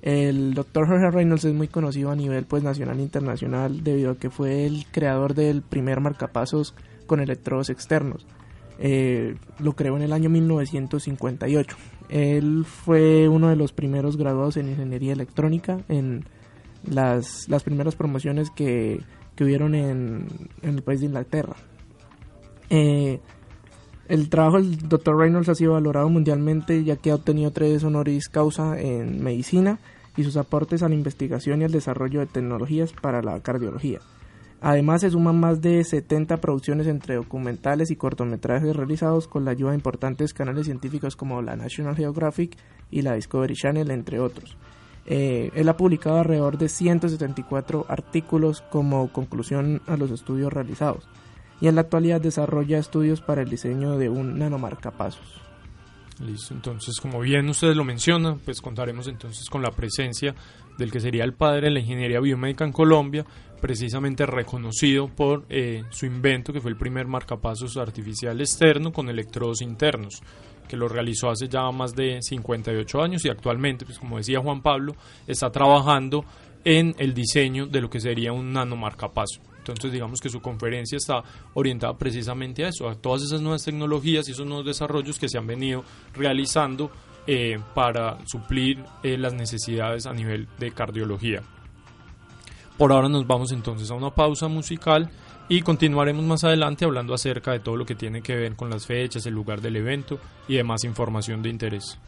El 0.00 0.54
doctor 0.54 0.86
Jorge 0.86 1.10
Reynolds 1.10 1.44
es 1.44 1.54
muy 1.54 1.68
conocido 1.68 2.10
a 2.10 2.16
nivel 2.16 2.46
pues 2.46 2.62
nacional 2.62 2.98
e 2.98 3.02
internacional 3.02 3.82
debido 3.82 4.12
a 4.12 4.16
que 4.16 4.30
fue 4.30 4.64
el 4.64 4.86
creador 4.90 5.34
del 5.34 5.62
primer 5.62 6.00
marcapasos 6.00 6.74
con 7.06 7.20
electrodos 7.20 7.68
externos. 7.68 8.26
Eh, 8.78 9.34
lo 9.58 9.72
creó 9.72 9.96
en 9.96 10.02
el 10.02 10.12
año 10.12 10.30
1958. 10.30 11.76
Él 12.08 12.64
fue 12.64 13.28
uno 13.28 13.48
de 13.48 13.56
los 13.56 13.72
primeros 13.72 14.16
graduados 14.16 14.56
en 14.56 14.68
ingeniería 14.68 15.12
electrónica 15.12 15.80
en 15.88 16.24
las, 16.84 17.48
las 17.48 17.62
primeras 17.62 17.96
promociones 17.96 18.50
que, 18.50 19.00
que 19.34 19.44
hubieron 19.44 19.74
en, 19.74 20.26
el 20.62 20.82
país 20.82 21.00
de 21.00 21.06
Inglaterra. 21.06 21.56
Eh, 22.70 23.20
el 24.08 24.30
trabajo 24.30 24.56
del 24.56 24.88
Dr. 24.88 25.16
Reynolds 25.16 25.48
ha 25.48 25.54
sido 25.54 25.74
valorado 25.74 26.08
mundialmente 26.08 26.82
ya 26.82 26.96
que 26.96 27.10
ha 27.10 27.14
obtenido 27.14 27.50
tres 27.50 27.84
honoris 27.84 28.28
causa 28.28 28.80
en 28.80 29.22
medicina 29.22 29.78
y 30.16 30.24
sus 30.24 30.36
aportes 30.36 30.82
a 30.82 30.88
la 30.88 30.94
investigación 30.94 31.60
y 31.60 31.64
al 31.64 31.72
desarrollo 31.72 32.20
de 32.20 32.26
tecnologías 32.26 32.92
para 32.92 33.22
la 33.22 33.40
cardiología. 33.40 34.00
Además 34.60 35.02
se 35.02 35.10
suman 35.10 35.38
más 35.38 35.60
de 35.60 35.84
70 35.84 36.38
producciones 36.38 36.86
entre 36.88 37.14
documentales 37.14 37.90
y 37.90 37.96
cortometrajes 37.96 38.74
realizados 38.74 39.28
con 39.28 39.44
la 39.44 39.52
ayuda 39.52 39.70
de 39.70 39.76
importantes 39.76 40.34
canales 40.34 40.66
científicos 40.66 41.14
como 41.14 41.42
la 41.42 41.54
National 41.54 41.94
Geographic 41.94 42.56
y 42.90 43.02
la 43.02 43.14
Discovery 43.14 43.54
Channel, 43.54 43.90
entre 43.90 44.18
otros. 44.18 44.56
Eh, 45.06 45.50
él 45.54 45.68
ha 45.68 45.76
publicado 45.76 46.18
alrededor 46.18 46.58
de 46.58 46.68
174 46.68 47.86
artículos 47.88 48.62
como 48.62 49.12
conclusión 49.12 49.80
a 49.86 49.96
los 49.96 50.10
estudios 50.10 50.52
realizados 50.52 51.08
y 51.60 51.68
en 51.68 51.74
la 51.74 51.82
actualidad 51.82 52.20
desarrolla 52.20 52.78
estudios 52.78 53.20
para 53.20 53.42
el 53.42 53.48
diseño 53.48 53.96
de 53.96 54.08
un 54.08 54.38
nanomarcapasos. 54.38 55.47
Listo, 56.20 56.52
entonces 56.52 57.00
como 57.00 57.20
bien 57.20 57.48
ustedes 57.48 57.76
lo 57.76 57.84
mencionan, 57.84 58.40
pues 58.40 58.60
contaremos 58.60 59.06
entonces 59.06 59.48
con 59.48 59.62
la 59.62 59.70
presencia 59.70 60.34
del 60.76 60.90
que 60.90 61.00
sería 61.00 61.24
el 61.24 61.32
padre 61.32 61.68
de 61.68 61.70
la 61.70 61.80
ingeniería 61.80 62.20
biomédica 62.20 62.64
en 62.64 62.72
Colombia, 62.72 63.24
precisamente 63.60 64.26
reconocido 64.26 65.08
por 65.08 65.44
eh, 65.48 65.84
su 65.90 66.06
invento 66.06 66.52
que 66.52 66.60
fue 66.60 66.70
el 66.70 66.76
primer 66.76 67.06
marcapasos 67.06 67.76
artificial 67.76 68.40
externo 68.40 68.92
con 68.92 69.08
electrodos 69.08 69.60
internos, 69.60 70.22
que 70.68 70.76
lo 70.76 70.88
realizó 70.88 71.30
hace 71.30 71.48
ya 71.48 71.70
más 71.70 71.94
de 71.94 72.20
58 72.20 73.02
años 73.02 73.24
y 73.24 73.28
actualmente, 73.28 73.84
pues 73.84 73.98
como 73.98 74.18
decía 74.18 74.40
Juan 74.40 74.62
Pablo, 74.62 74.94
está 75.26 75.50
trabajando 75.50 76.24
en 76.64 76.94
el 76.98 77.14
diseño 77.14 77.66
de 77.66 77.80
lo 77.80 77.90
que 77.90 78.00
sería 78.00 78.32
un 78.32 78.52
nanomarcapaso. 78.52 79.40
Entonces 79.72 79.92
digamos 79.92 80.20
que 80.20 80.28
su 80.28 80.40
conferencia 80.40 80.96
está 80.96 81.22
orientada 81.54 81.96
precisamente 81.96 82.64
a 82.64 82.68
eso, 82.68 82.88
a 82.88 82.94
todas 82.94 83.22
esas 83.22 83.40
nuevas 83.40 83.64
tecnologías 83.64 84.28
y 84.28 84.32
esos 84.32 84.46
nuevos 84.46 84.66
desarrollos 84.66 85.18
que 85.18 85.28
se 85.28 85.38
han 85.38 85.46
venido 85.46 85.84
realizando 86.14 86.90
eh, 87.26 87.58
para 87.74 88.18
suplir 88.26 88.82
eh, 89.02 89.18
las 89.18 89.34
necesidades 89.34 90.06
a 90.06 90.12
nivel 90.12 90.48
de 90.58 90.70
cardiología. 90.72 91.42
Por 92.78 92.92
ahora 92.92 93.08
nos 93.08 93.26
vamos 93.26 93.52
entonces 93.52 93.90
a 93.90 93.94
una 93.94 94.14
pausa 94.14 94.48
musical 94.48 95.10
y 95.48 95.62
continuaremos 95.62 96.24
más 96.24 96.44
adelante 96.44 96.84
hablando 96.84 97.14
acerca 97.14 97.52
de 97.52 97.60
todo 97.60 97.76
lo 97.76 97.84
que 97.84 97.94
tiene 97.94 98.22
que 98.22 98.36
ver 98.36 98.54
con 98.54 98.70
las 98.70 98.86
fechas, 98.86 99.26
el 99.26 99.34
lugar 99.34 99.60
del 99.60 99.76
evento 99.76 100.18
y 100.46 100.56
demás 100.56 100.84
información 100.84 101.42
de 101.42 101.48
interés. 101.48 101.98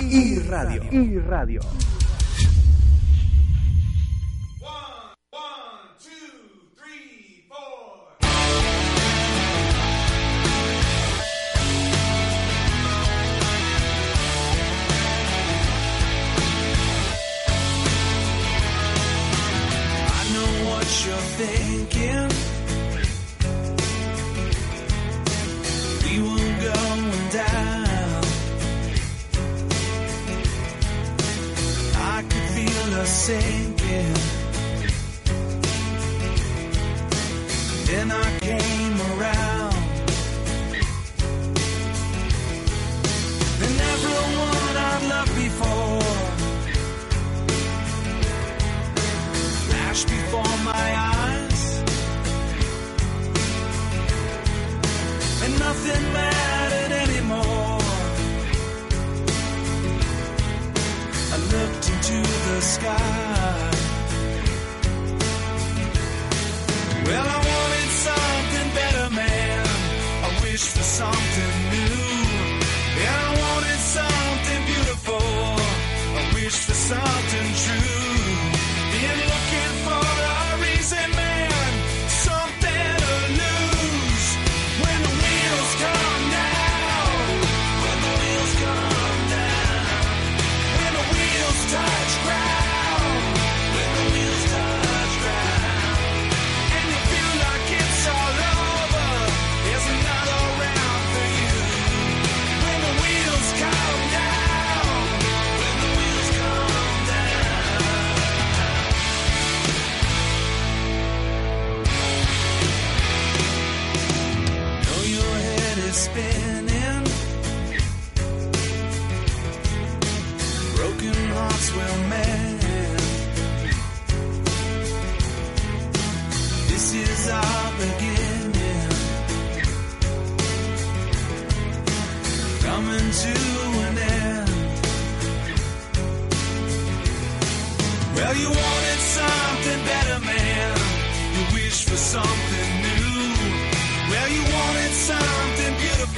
Y 0.00 0.38
radio. 0.40 0.82
Y 0.90 1.18
radio. 1.18 1.60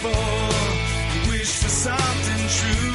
for. 0.04 0.10
You 1.14 1.30
wish 1.30 1.56
for 1.56 1.68
something 1.68 2.48
true. 2.48 2.93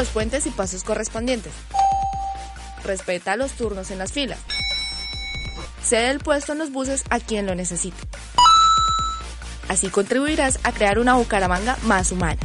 Los 0.00 0.08
puentes 0.08 0.46
y 0.46 0.50
pasos 0.50 0.82
correspondientes. 0.82 1.52
Respeta 2.84 3.36
los 3.36 3.52
turnos 3.52 3.90
en 3.90 3.98
las 3.98 4.12
filas. 4.12 4.38
Cede 5.84 6.08
el 6.08 6.20
puesto 6.20 6.52
en 6.52 6.58
los 6.58 6.72
buses 6.72 7.04
a 7.10 7.20
quien 7.20 7.44
lo 7.44 7.54
necesite. 7.54 7.98
Así 9.68 9.90
contribuirás 9.90 10.58
a 10.62 10.72
crear 10.72 10.98
una 10.98 11.16
Bucaramanga 11.16 11.76
más 11.82 12.12
humana. 12.12 12.40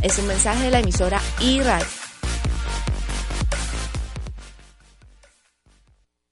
Es 0.00 0.16
un 0.18 0.28
mensaje 0.28 0.62
de 0.62 0.70
la 0.70 0.78
emisora 0.78 1.20
iRadio. 1.40 1.99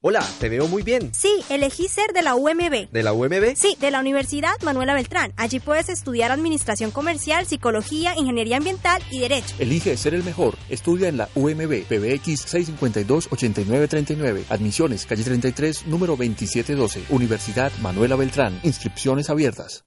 Hola, 0.00 0.24
te 0.38 0.48
veo 0.48 0.68
muy 0.68 0.84
bien. 0.84 1.12
Sí, 1.12 1.42
elegí 1.48 1.88
ser 1.88 2.12
de 2.12 2.22
la 2.22 2.36
UMB. 2.36 2.88
¿De 2.92 3.02
la 3.02 3.12
UMB? 3.12 3.56
Sí, 3.56 3.76
de 3.80 3.90
la 3.90 3.98
Universidad 3.98 4.52
Manuela 4.62 4.94
Beltrán. 4.94 5.32
Allí 5.36 5.58
puedes 5.58 5.88
estudiar 5.88 6.30
Administración 6.30 6.92
Comercial, 6.92 7.46
Psicología, 7.46 8.14
Ingeniería 8.16 8.58
Ambiental 8.58 9.02
y 9.10 9.18
Derecho. 9.18 9.56
Elige 9.58 9.96
ser 9.96 10.14
el 10.14 10.22
mejor. 10.22 10.54
Estudia 10.68 11.08
en 11.08 11.16
la 11.16 11.28
UMB, 11.34 11.82
PBX 11.88 12.46
652-8939. 12.46 14.44
Admisiones, 14.50 15.04
calle 15.04 15.24
33, 15.24 15.88
número 15.88 16.12
2712. 16.12 17.06
Universidad 17.08 17.72
Manuela 17.82 18.14
Beltrán. 18.14 18.60
Inscripciones 18.62 19.30
abiertas. 19.30 19.84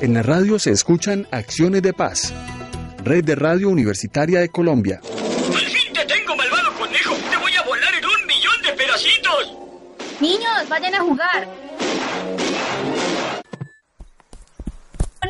En 0.00 0.14
la 0.14 0.22
radio 0.22 0.58
se 0.58 0.70
escuchan 0.70 1.28
acciones 1.32 1.82
de 1.82 1.92
paz. 1.92 2.32
Red 3.04 3.24
de 3.24 3.34
Radio 3.34 3.68
Universitaria 3.68 4.40
de 4.40 4.48
Colombia. 4.48 5.02
Niños, 10.20 10.68
vayan 10.68 10.94
a 10.94 11.00
jugar. 11.00 11.48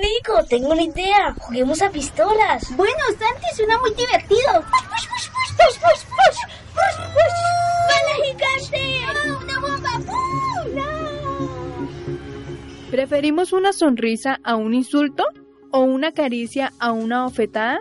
Nico, 0.00 0.44
tengo 0.48 0.70
una 0.70 0.82
idea. 0.82 1.34
Juguemos 1.38 1.82
a 1.82 1.90
pistolas. 1.90 2.74
Bueno, 2.76 2.98
Santi, 3.18 3.46
suena 3.54 3.78
muy 3.78 3.90
divertido. 3.94 4.64
¡Push, 4.70 4.88
push, 4.88 5.06
push, 5.08 5.30
push, 5.56 5.78
push, 5.78 6.02
push! 6.08 6.38
¡Push, 6.74 6.96
push! 7.14 7.38
¡Bala 7.88 8.14
gigante! 8.24 8.80
Una 9.44 9.60
bomba! 9.60 9.90
¿Preferimos 12.90 13.52
una 13.52 13.72
sonrisa 13.72 14.40
a 14.42 14.56
un 14.56 14.74
insulto? 14.74 15.24
¿O 15.70 15.80
una 15.80 16.12
caricia 16.12 16.72
a 16.80 16.92
una 16.92 17.26
ofetada? 17.26 17.78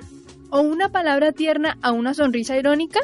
¿O 0.52 0.60
una 0.60 0.90
palabra 0.90 1.32
tierna 1.32 1.78
a 1.82 1.92
una 1.92 2.14
sonrisa 2.14 2.58
irónica? 2.58 3.00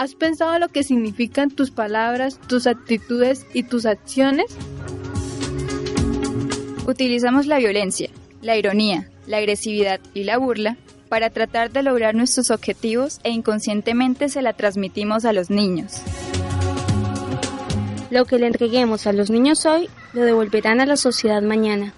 ¿Has 0.00 0.14
pensado 0.14 0.58
lo 0.58 0.68
que 0.68 0.82
significan 0.82 1.50
tus 1.50 1.70
palabras, 1.70 2.40
tus 2.48 2.66
actitudes 2.66 3.44
y 3.52 3.64
tus 3.64 3.84
acciones? 3.84 4.46
Utilizamos 6.86 7.46
la 7.46 7.58
violencia, 7.58 8.08
la 8.40 8.56
ironía, 8.56 9.10
la 9.26 9.36
agresividad 9.36 10.00
y 10.14 10.24
la 10.24 10.38
burla 10.38 10.78
para 11.10 11.28
tratar 11.28 11.70
de 11.70 11.82
lograr 11.82 12.14
nuestros 12.14 12.50
objetivos 12.50 13.20
e 13.24 13.30
inconscientemente 13.30 14.30
se 14.30 14.40
la 14.40 14.54
transmitimos 14.54 15.26
a 15.26 15.34
los 15.34 15.50
niños. 15.50 16.00
Lo 18.08 18.24
que 18.24 18.38
le 18.38 18.46
entreguemos 18.46 19.06
a 19.06 19.12
los 19.12 19.28
niños 19.28 19.66
hoy 19.66 19.90
lo 20.14 20.22
devolverán 20.22 20.80
a 20.80 20.86
la 20.86 20.96
sociedad 20.96 21.42
mañana. 21.42 21.92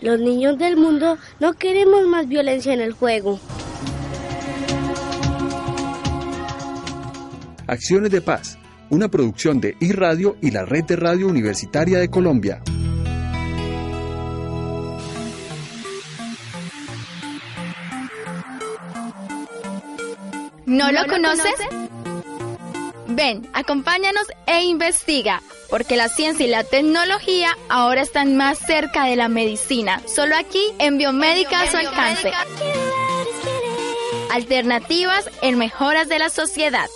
Los 0.00 0.18
niños 0.18 0.56
del 0.56 0.78
mundo 0.78 1.18
no 1.40 1.52
queremos 1.52 2.06
más 2.06 2.26
violencia 2.26 2.72
en 2.72 2.80
el 2.80 2.94
juego. 2.94 3.38
Acciones 7.66 8.10
de 8.10 8.20
Paz, 8.20 8.58
una 8.90 9.08
producción 9.08 9.60
de 9.60 9.76
iRadio 9.80 10.36
y 10.42 10.50
la 10.50 10.64
Red 10.64 10.84
de 10.84 10.96
Radio 10.96 11.28
Universitaria 11.28 11.98
de 11.98 12.08
Colombia. 12.08 12.62
¿No 20.66 20.90
lo 20.90 21.06
conoces? 21.06 21.54
Ven, 23.06 23.48
acompáñanos 23.52 24.26
e 24.46 24.64
investiga, 24.64 25.40
porque 25.70 25.96
la 25.96 26.08
ciencia 26.08 26.46
y 26.46 26.48
la 26.48 26.64
tecnología 26.64 27.56
ahora 27.68 28.02
están 28.02 28.36
más 28.36 28.58
cerca 28.58 29.04
de 29.04 29.14
la 29.14 29.28
medicina, 29.28 30.02
solo 30.06 30.36
aquí 30.36 30.62
en 30.78 30.98
Biomédica 30.98 31.62
a 31.62 31.70
su 31.70 31.76
alcance. 31.76 32.32
Alternativas 34.32 35.30
en 35.42 35.58
mejoras 35.58 36.08
de 36.08 36.18
la 36.18 36.28
sociedad. 36.28 36.88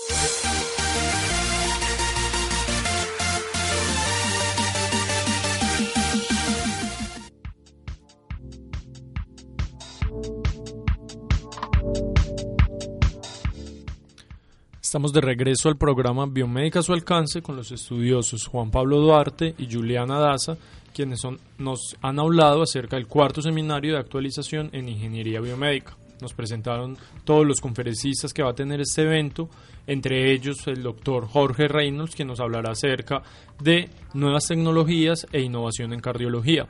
Estamos 14.89 15.13
de 15.13 15.21
regreso 15.21 15.69
al 15.69 15.77
programa 15.77 16.25
Biomédica 16.25 16.79
a 16.79 16.83
su 16.83 16.95
alcance 16.95 17.43
con 17.43 17.57
los 17.57 17.71
estudiosos 17.73 18.47
Juan 18.47 18.71
Pablo 18.71 18.99
Duarte 19.01 19.55
y 19.59 19.71
Juliana 19.71 20.19
Daza, 20.19 20.57
quienes 20.95 21.21
son, 21.21 21.39
nos 21.59 21.95
han 22.01 22.19
hablado 22.19 22.63
acerca 22.63 22.97
del 22.97 23.07
cuarto 23.07 23.43
seminario 23.43 23.93
de 23.93 23.99
actualización 23.99 24.71
en 24.73 24.89
Ingeniería 24.89 25.43
Biomédica. 25.43 25.95
nos 26.23 26.33
presentaron 26.33 26.97
todos 27.25 27.47
los 27.47 27.61
conferencistas 27.61 28.33
que 28.33 28.43
va 28.43 28.53
a 28.53 28.55
tener 28.55 28.81
este 28.81 29.03
evento, 29.03 29.51
entre 29.87 30.33
ellos 30.33 30.67
el 30.67 30.83
doctor 30.83 31.27
Jorge 31.27 31.69
Reynolds, 31.69 32.17
quien 32.17 32.29
nos 32.29 32.41
hablará 32.41 32.71
acerca 32.71 33.23
de 33.61 33.91
nuevas 34.15 34.47
tecnologías 34.47 35.27
e 35.33 35.43
innovación 35.43 35.93
en 35.93 36.01
cardiología. 36.01 36.67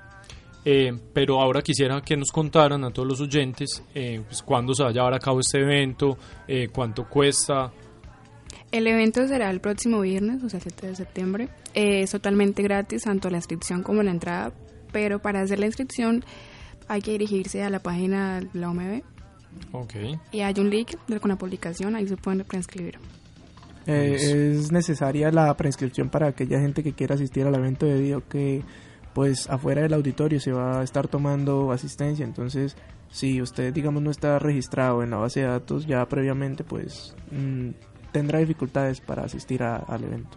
Eh, 0.64 0.92
pero 1.12 1.40
ahora 1.40 1.62
quisiera 1.62 2.00
que 2.00 2.16
nos 2.16 2.32
contaran 2.32 2.82
a 2.82 2.90
todos 2.90 3.06
los 3.06 3.20
oyentes 3.20 3.80
eh, 3.94 4.20
pues, 4.26 4.42
cuándo 4.42 4.74
se 4.74 4.82
va 4.82 4.88
a 4.88 4.92
llevar 4.92 5.14
a 5.14 5.20
cabo 5.20 5.38
este 5.38 5.60
evento, 5.60 6.18
eh, 6.48 6.68
cuánto 6.72 7.08
cuesta. 7.08 7.72
El 8.70 8.86
evento 8.86 9.26
será 9.26 9.50
el 9.50 9.60
próximo 9.60 10.00
viernes, 10.00 10.42
o 10.42 10.48
sea, 10.48 10.60
7 10.60 10.88
de 10.88 10.94
septiembre. 10.94 11.48
es 11.74 12.10
totalmente 12.10 12.62
gratis, 12.62 13.04
tanto 13.04 13.30
la 13.30 13.38
inscripción 13.38 13.82
como 13.82 14.02
la 14.02 14.10
entrada, 14.10 14.52
pero 14.92 15.20
para 15.20 15.40
hacer 15.40 15.58
la 15.58 15.66
inscripción 15.66 16.24
hay 16.86 17.00
que 17.00 17.12
dirigirse 17.12 17.62
a 17.62 17.70
la 17.70 17.80
página 17.80 18.40
de 18.40 18.48
la 18.52 18.70
OMB. 18.70 19.02
Ok. 19.72 19.94
Y 20.32 20.40
hay 20.40 20.54
un 20.58 20.70
link 20.70 20.94
con 21.20 21.30
la 21.30 21.36
publicación, 21.36 21.96
ahí 21.96 22.06
se 22.06 22.16
pueden 22.16 22.44
preinscribir. 22.44 22.98
es 23.86 24.70
necesaria 24.70 25.30
la 25.30 25.56
preinscripción 25.56 26.10
para 26.10 26.28
aquella 26.28 26.60
gente 26.60 26.82
que 26.82 26.92
quiera 26.92 27.14
asistir 27.14 27.46
al 27.46 27.54
evento 27.54 27.86
debido 27.86 28.26
que 28.28 28.62
pues 29.14 29.48
afuera 29.48 29.82
del 29.82 29.94
auditorio 29.94 30.38
se 30.38 30.52
va 30.52 30.80
a 30.80 30.84
estar 30.84 31.08
tomando 31.08 31.72
asistencia, 31.72 32.24
entonces 32.24 32.76
si 33.10 33.40
usted 33.40 33.72
digamos 33.72 34.02
no 34.02 34.10
está 34.10 34.38
registrado 34.38 35.02
en 35.02 35.10
la 35.10 35.16
base 35.16 35.40
de 35.40 35.46
datos 35.46 35.86
ya 35.86 36.06
previamente 36.06 36.62
pues 36.62 37.16
mm, 37.32 37.70
tendrá 38.12 38.38
dificultades 38.38 39.00
para 39.00 39.24
asistir 39.24 39.62
al 39.62 40.04
evento. 40.04 40.36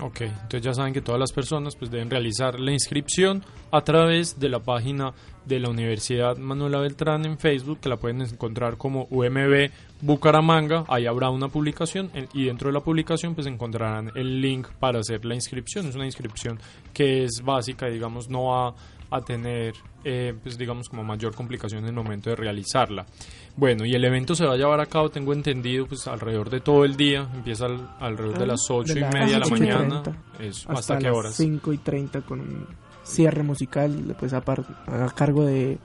Ok, 0.00 0.20
entonces 0.20 0.62
ya 0.62 0.74
saben 0.74 0.92
que 0.92 1.00
todas 1.00 1.18
las 1.18 1.32
personas 1.32 1.74
pues 1.74 1.90
deben 1.90 2.08
realizar 2.08 2.60
la 2.60 2.70
inscripción 2.70 3.44
a 3.72 3.80
través 3.80 4.38
de 4.38 4.48
la 4.48 4.60
página 4.60 5.12
de 5.44 5.58
la 5.58 5.70
Universidad 5.70 6.36
Manuela 6.36 6.78
Beltrán 6.78 7.26
en 7.26 7.36
Facebook, 7.36 7.80
que 7.80 7.88
la 7.88 7.96
pueden 7.96 8.22
encontrar 8.22 8.76
como 8.76 9.08
UMB 9.10 9.70
Bucaramanga, 10.00 10.84
ahí 10.86 11.06
habrá 11.06 11.30
una 11.30 11.48
publicación 11.48 12.12
y 12.32 12.44
dentro 12.44 12.68
de 12.68 12.74
la 12.74 12.80
publicación 12.80 13.34
pues 13.34 13.48
encontrarán 13.48 14.12
el 14.14 14.40
link 14.40 14.68
para 14.78 15.00
hacer 15.00 15.24
la 15.24 15.34
inscripción, 15.34 15.88
es 15.88 15.96
una 15.96 16.06
inscripción 16.06 16.60
que 16.94 17.24
es 17.24 17.42
básica, 17.42 17.86
digamos, 17.86 18.28
no 18.28 18.44
va 18.44 18.68
a 18.68 18.74
tener 19.24 19.74
eh, 20.04 20.34
pues 20.42 20.56
digamos 20.56 20.88
como 20.88 21.02
mayor 21.02 21.34
complicación 21.34 21.82
en 21.82 21.88
el 21.88 21.94
momento 21.94 22.30
de 22.30 22.36
realizarla. 22.36 23.04
Bueno, 23.56 23.84
y 23.84 23.94
el 23.94 24.04
evento 24.04 24.34
se 24.34 24.46
va 24.46 24.54
a 24.54 24.56
llevar 24.56 24.80
a 24.80 24.86
cabo, 24.86 25.10
tengo 25.10 25.32
entendido, 25.32 25.86
pues 25.86 26.06
alrededor 26.06 26.50
de 26.50 26.60
todo 26.60 26.84
el 26.84 26.96
día, 26.96 27.28
empieza 27.34 27.66
alrededor 27.98 28.38
de 28.38 28.46
las 28.46 28.70
ocho 28.70 28.92
y 28.92 29.02
media 29.02 29.38
de 29.38 29.40
la 29.40 29.48
mañana, 29.48 30.02
¿hasta, 30.68 30.98
qué 30.98 31.10
horas? 31.10 31.34
5 31.34 31.72
y 31.72 31.78
30 31.78 32.20
con 32.22 32.40
un 32.40 32.66
cierre 33.02 33.42
musical 33.42 34.16
pues 34.18 34.32
a, 34.34 34.38
a 34.38 35.10
cargo 35.14 35.44
de, 35.44 35.78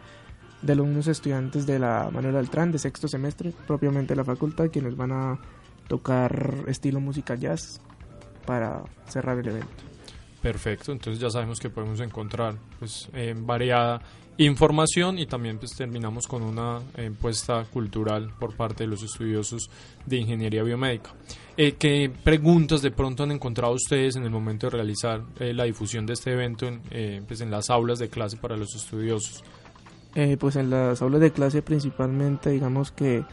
de 0.62 0.82
unos 0.82 1.08
estudiantes 1.08 1.66
de 1.66 1.80
la 1.80 2.10
Manuel 2.12 2.36
Altran 2.36 2.72
de 2.72 2.80
sexto 2.80 3.08
semestre, 3.08 3.54
propiamente 3.66 4.14
de 4.14 4.18
la 4.18 4.26
facultad, 4.26 4.70
quienes 4.70 4.96
van 4.96 5.12
a 5.12 5.40
tocar 5.88 6.66
estilo 6.68 7.00
música 7.00 7.36
jazz 7.36 7.82
para 8.46 8.84
cerrar 9.08 9.40
el 9.40 9.48
evento. 9.48 9.93
Perfecto, 10.44 10.92
entonces 10.92 11.20
ya 11.20 11.30
sabemos 11.32 11.60
que 11.60 11.70
podemos 11.72 12.00
encontrar 12.02 12.56
pues 12.80 13.10
variada 13.38 14.02
información 14.38 15.20
y 15.20 15.26
también 15.26 15.58
pues 15.58 15.76
terminamos 15.76 16.28
con 16.28 16.42
una 16.42 16.82
encuesta 16.98 17.66
cultural 17.66 18.32
por 18.40 18.56
parte 18.56 18.84
de 18.84 18.88
los 18.88 19.04
estudiosos 19.04 19.70
de 20.06 20.18
ingeniería 20.18 20.64
biomédica. 20.64 21.12
Eh, 21.56 21.74
¿Qué 21.74 22.12
preguntas 22.24 22.82
de 22.82 22.92
pronto 22.92 23.24
han 23.24 23.32
encontrado 23.32 23.74
ustedes 23.74 24.16
en 24.16 24.24
el 24.24 24.32
momento 24.32 24.68
de 24.68 24.72
realizar 24.78 25.22
eh, 25.40 25.54
la 25.54 25.66
difusión 25.66 26.06
de 26.06 26.14
este 26.14 26.32
evento 26.32 26.66
en, 26.68 26.82
eh, 26.90 27.22
pues 27.28 27.42
en 27.42 27.52
las 27.52 27.70
aulas 27.70 28.00
de 28.00 28.10
clase 28.10 28.38
para 28.38 28.58
los 28.58 28.76
estudiosos? 28.76 29.44
pues 30.40 30.56
en 30.58 30.70
las 30.70 31.02
aulas 31.02 31.22
de 31.22 31.32
clase 31.32 31.64
principalmente 31.64 32.52
digamos 32.52 32.92
que 32.92 33.24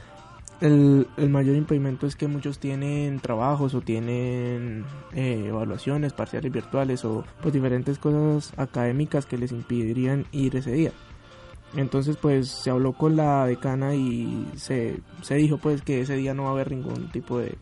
el, 0.61 1.07
mayor 1.31 1.57
impedimento 1.57 2.07
es 2.07 2.17
que 2.17 2.29
muchos 2.29 2.59
tienen 2.59 3.21
trabajos 3.21 3.75
o 3.75 3.81
tienen 3.81 4.85
eh, 5.13 5.45
evaluaciones 5.49 6.13
parciales 6.13 6.53
virtuales 6.53 7.05
o 7.05 7.25
pues 7.41 7.55
diferentes 7.55 7.99
cosas 7.99 8.53
académicas 8.59 9.27
que 9.27 9.39
les 9.39 9.53
impedirían 9.53 10.27
ir 10.33 10.57
ese 10.57 10.73
día. 10.73 10.93
Entonces 11.75 12.17
pues 12.17 12.49
se 12.49 12.71
habló 12.71 12.93
con 12.93 13.17
la 13.17 13.47
decana 13.47 13.95
y 13.95 14.49
se, 14.57 15.01
se 15.23 15.37
dijo 15.37 15.59
pues 15.59 15.83
que 15.83 16.01
ese 16.01 16.17
día 16.17 16.35
no 16.35 16.45
va 16.45 16.49
a 16.51 16.53
haber 16.53 16.73
ningún 16.73 17.11
tipo 17.11 17.39
de, 17.39 17.57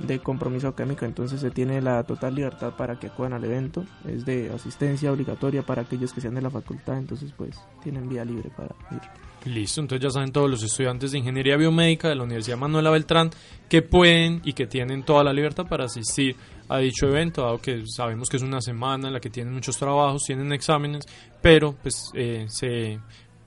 de 0.00 0.18
compromiso 0.18 0.68
académico, 0.68 1.04
entonces 1.04 1.40
se 1.40 1.50
tiene 1.50 1.80
la 1.80 2.02
total 2.02 2.34
libertad 2.34 2.74
para 2.76 2.98
que 2.98 3.06
acudan 3.06 3.32
al 3.32 3.44
evento, 3.44 3.84
es 4.06 4.24
de 4.24 4.50
asistencia 4.52 5.12
obligatoria 5.12 5.62
para 5.62 5.82
aquellos 5.82 6.12
que 6.12 6.20
sean 6.20 6.34
de 6.34 6.42
la 6.42 6.50
facultad, 6.50 6.98
entonces 6.98 7.32
pues 7.36 7.56
tienen 7.82 8.08
vía 8.08 8.24
libre 8.24 8.50
para 8.56 8.74
ir. 8.90 9.00
Listo, 9.44 9.82
entonces 9.82 10.02
ya 10.02 10.10
saben 10.10 10.32
todos 10.32 10.50
los 10.50 10.62
estudiantes 10.62 11.12
de 11.12 11.18
Ingeniería 11.18 11.56
Biomédica 11.58 12.08
de 12.08 12.14
la 12.14 12.22
Universidad 12.22 12.56
Manuela 12.56 12.90
Beltrán 12.90 13.30
que 13.68 13.82
pueden 13.82 14.40
y 14.42 14.54
que 14.54 14.66
tienen 14.66 15.02
toda 15.02 15.22
la 15.22 15.34
libertad 15.34 15.66
para 15.68 15.84
asistir 15.84 16.34
a 16.68 16.78
dicho 16.78 17.06
evento, 17.06 17.42
dado 17.42 17.58
que 17.58 17.84
sabemos 17.86 18.30
que 18.30 18.38
es 18.38 18.42
una 18.42 18.62
semana 18.62 19.08
en 19.08 19.12
la 19.12 19.20
que 19.20 19.28
tienen 19.28 19.52
muchos 19.52 19.76
trabajos, 19.76 20.24
tienen 20.24 20.50
exámenes, 20.52 21.04
pero 21.42 21.74
pues 21.82 22.10
eh, 22.14 22.46
se 22.48 22.98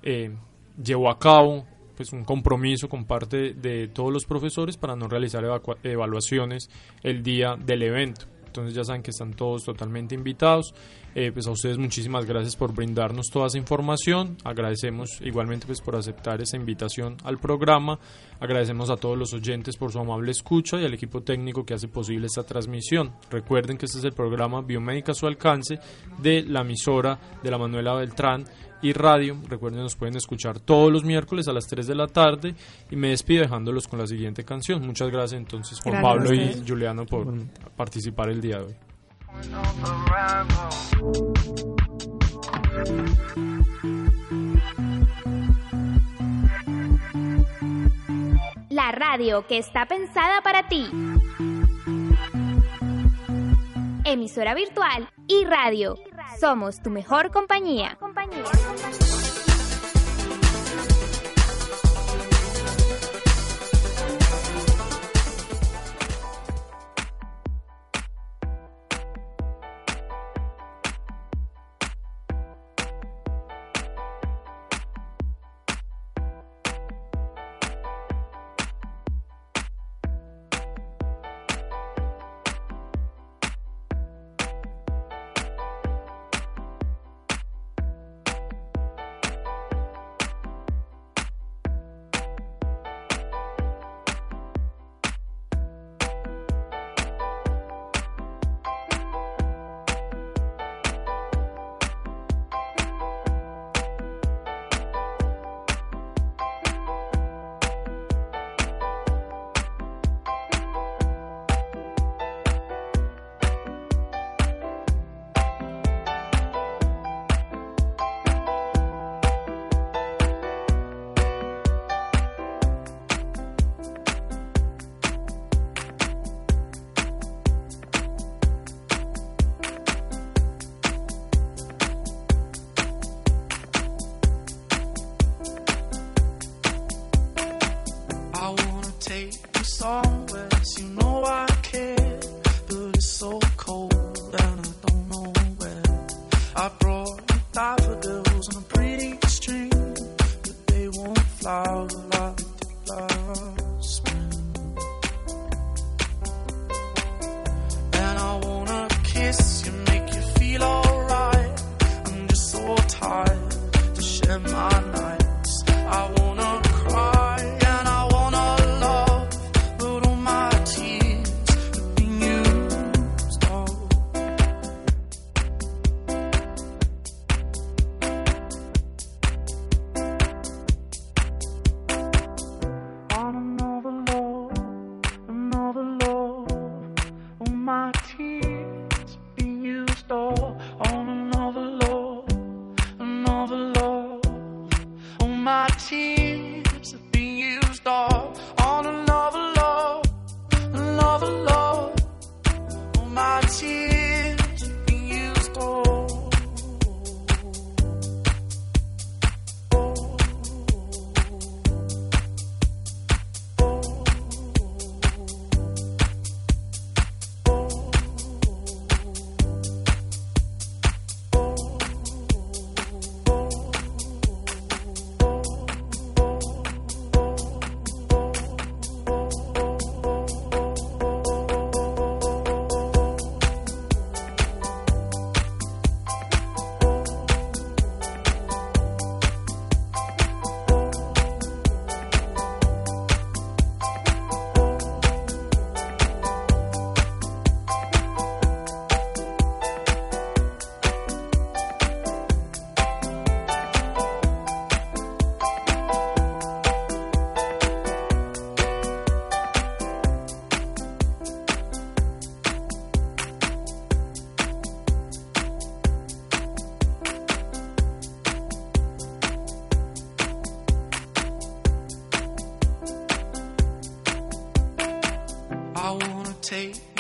eh, 0.03 0.31
llevó 0.83 1.09
a 1.09 1.17
cabo 1.17 1.65
pues 1.95 2.13
un 2.13 2.23
compromiso 2.23 2.87
con 2.87 3.05
parte 3.05 3.55
de 3.55 3.87
todos 3.87 4.13
los 4.13 4.25
profesores 4.25 4.77
para 4.77 4.95
no 4.95 5.07
realizar 5.07 5.43
evaluaciones 5.81 6.69
el 7.01 7.23
día 7.23 7.55
del 7.55 7.81
evento. 7.81 8.27
Entonces 8.57 8.75
ya 8.75 8.83
saben 8.83 9.03
que 9.03 9.11
están 9.11 9.33
todos 9.33 9.63
totalmente 9.63 10.15
invitados. 10.15 10.73
Eh, 11.15 11.31
pues 11.31 11.47
a 11.47 11.51
ustedes 11.51 11.77
muchísimas 11.77 12.25
gracias 12.25 12.55
por 12.55 12.73
brindarnos 12.73 13.27
toda 13.31 13.47
esa 13.47 13.57
información. 13.57 14.37
Agradecemos 14.43 15.19
igualmente 15.21 15.65
pues 15.65 15.81
por 15.81 15.95
aceptar 15.95 16.41
esa 16.41 16.57
invitación 16.57 17.17
al 17.23 17.39
programa. 17.39 17.99
Agradecemos 18.39 18.89
a 18.89 18.97
todos 18.97 19.17
los 19.17 19.33
oyentes 19.33 19.77
por 19.77 19.91
su 19.91 19.99
amable 19.99 20.31
escucha 20.31 20.79
y 20.79 20.85
al 20.85 20.93
equipo 20.93 21.21
técnico 21.21 21.65
que 21.65 21.73
hace 21.73 21.87
posible 21.87 22.27
esta 22.27 22.43
transmisión. 22.43 23.13
Recuerden 23.31 23.77
que 23.77 23.85
este 23.85 23.99
es 23.99 24.03
el 24.03 24.13
programa 24.13 24.61
Biomédica 24.61 25.11
a 25.11 25.15
su 25.15 25.27
alcance 25.27 25.79
de 26.19 26.43
la 26.43 26.61
emisora 26.61 27.19
de 27.41 27.51
la 27.51 27.57
Manuela 27.57 27.95
Beltrán 27.95 28.45
y 28.81 28.93
radio. 28.93 29.37
Recuerden, 29.47 29.81
nos 29.81 29.95
pueden 29.95 30.15
escuchar 30.15 30.59
todos 30.59 30.91
los 30.91 31.03
miércoles 31.03 31.47
a 31.47 31.53
las 31.53 31.67
3 31.67 31.87
de 31.87 31.95
la 31.95 32.07
tarde 32.07 32.55
y 32.89 32.95
me 32.95 33.09
despido 33.09 33.43
dejándolos 33.43 33.87
con 33.87 33.99
la 33.99 34.07
siguiente 34.07 34.43
canción. 34.43 34.85
Muchas 34.85 35.09
gracias 35.09 35.39
entonces 35.39 35.79
Juan 35.81 36.01
Pablo 36.01 36.33
y 36.33 36.63
Juliano 36.67 37.05
por 37.05 37.33
participar 37.75 38.29
el 38.29 38.41
día 38.41 38.57
de 38.57 38.63
hoy. 38.63 38.75
La 48.69 48.91
radio 48.91 49.45
que 49.47 49.57
está 49.57 49.87
pensada 49.87 50.41
para 50.41 50.67
ti. 50.67 50.87
Emisora 54.05 54.53
virtual 54.53 55.09
y 55.27 55.43
radio. 55.45 55.95
Somos 56.39 56.81
tu 56.81 56.89
mejor 56.89 57.31
compañía. 57.31 57.97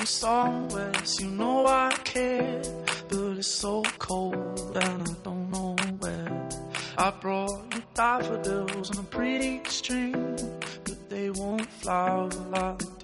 it's 0.07 0.23
always, 0.23 1.19
you 1.19 1.27
know 1.31 1.67
I 1.67 1.91
care, 2.05 2.61
but 3.09 3.37
it's 3.39 3.47
so 3.47 3.83
cold 3.99 4.77
and 4.81 5.01
I 5.01 5.13
don't 5.21 5.51
know 5.51 5.75
where. 5.99 6.49
I 6.97 7.11
brought 7.11 7.75
you 7.75 7.83
daffodils 7.93 8.89
on 8.91 8.99
a 9.03 9.07
pretty 9.07 9.59
string, 9.65 10.13
but 10.85 11.09
they 11.09 11.29
won't 11.29 11.69
flower 11.81 12.29
like 12.55 12.96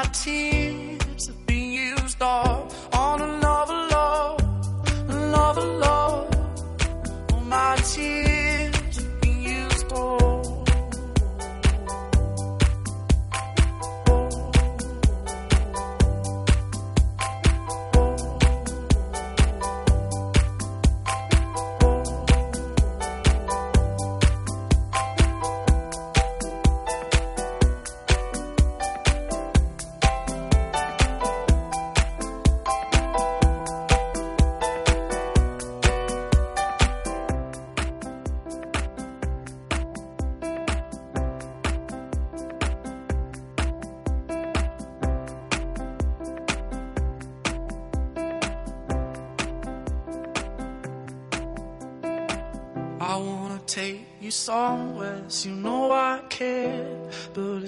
my 0.00 0.06
tears. 0.12 0.59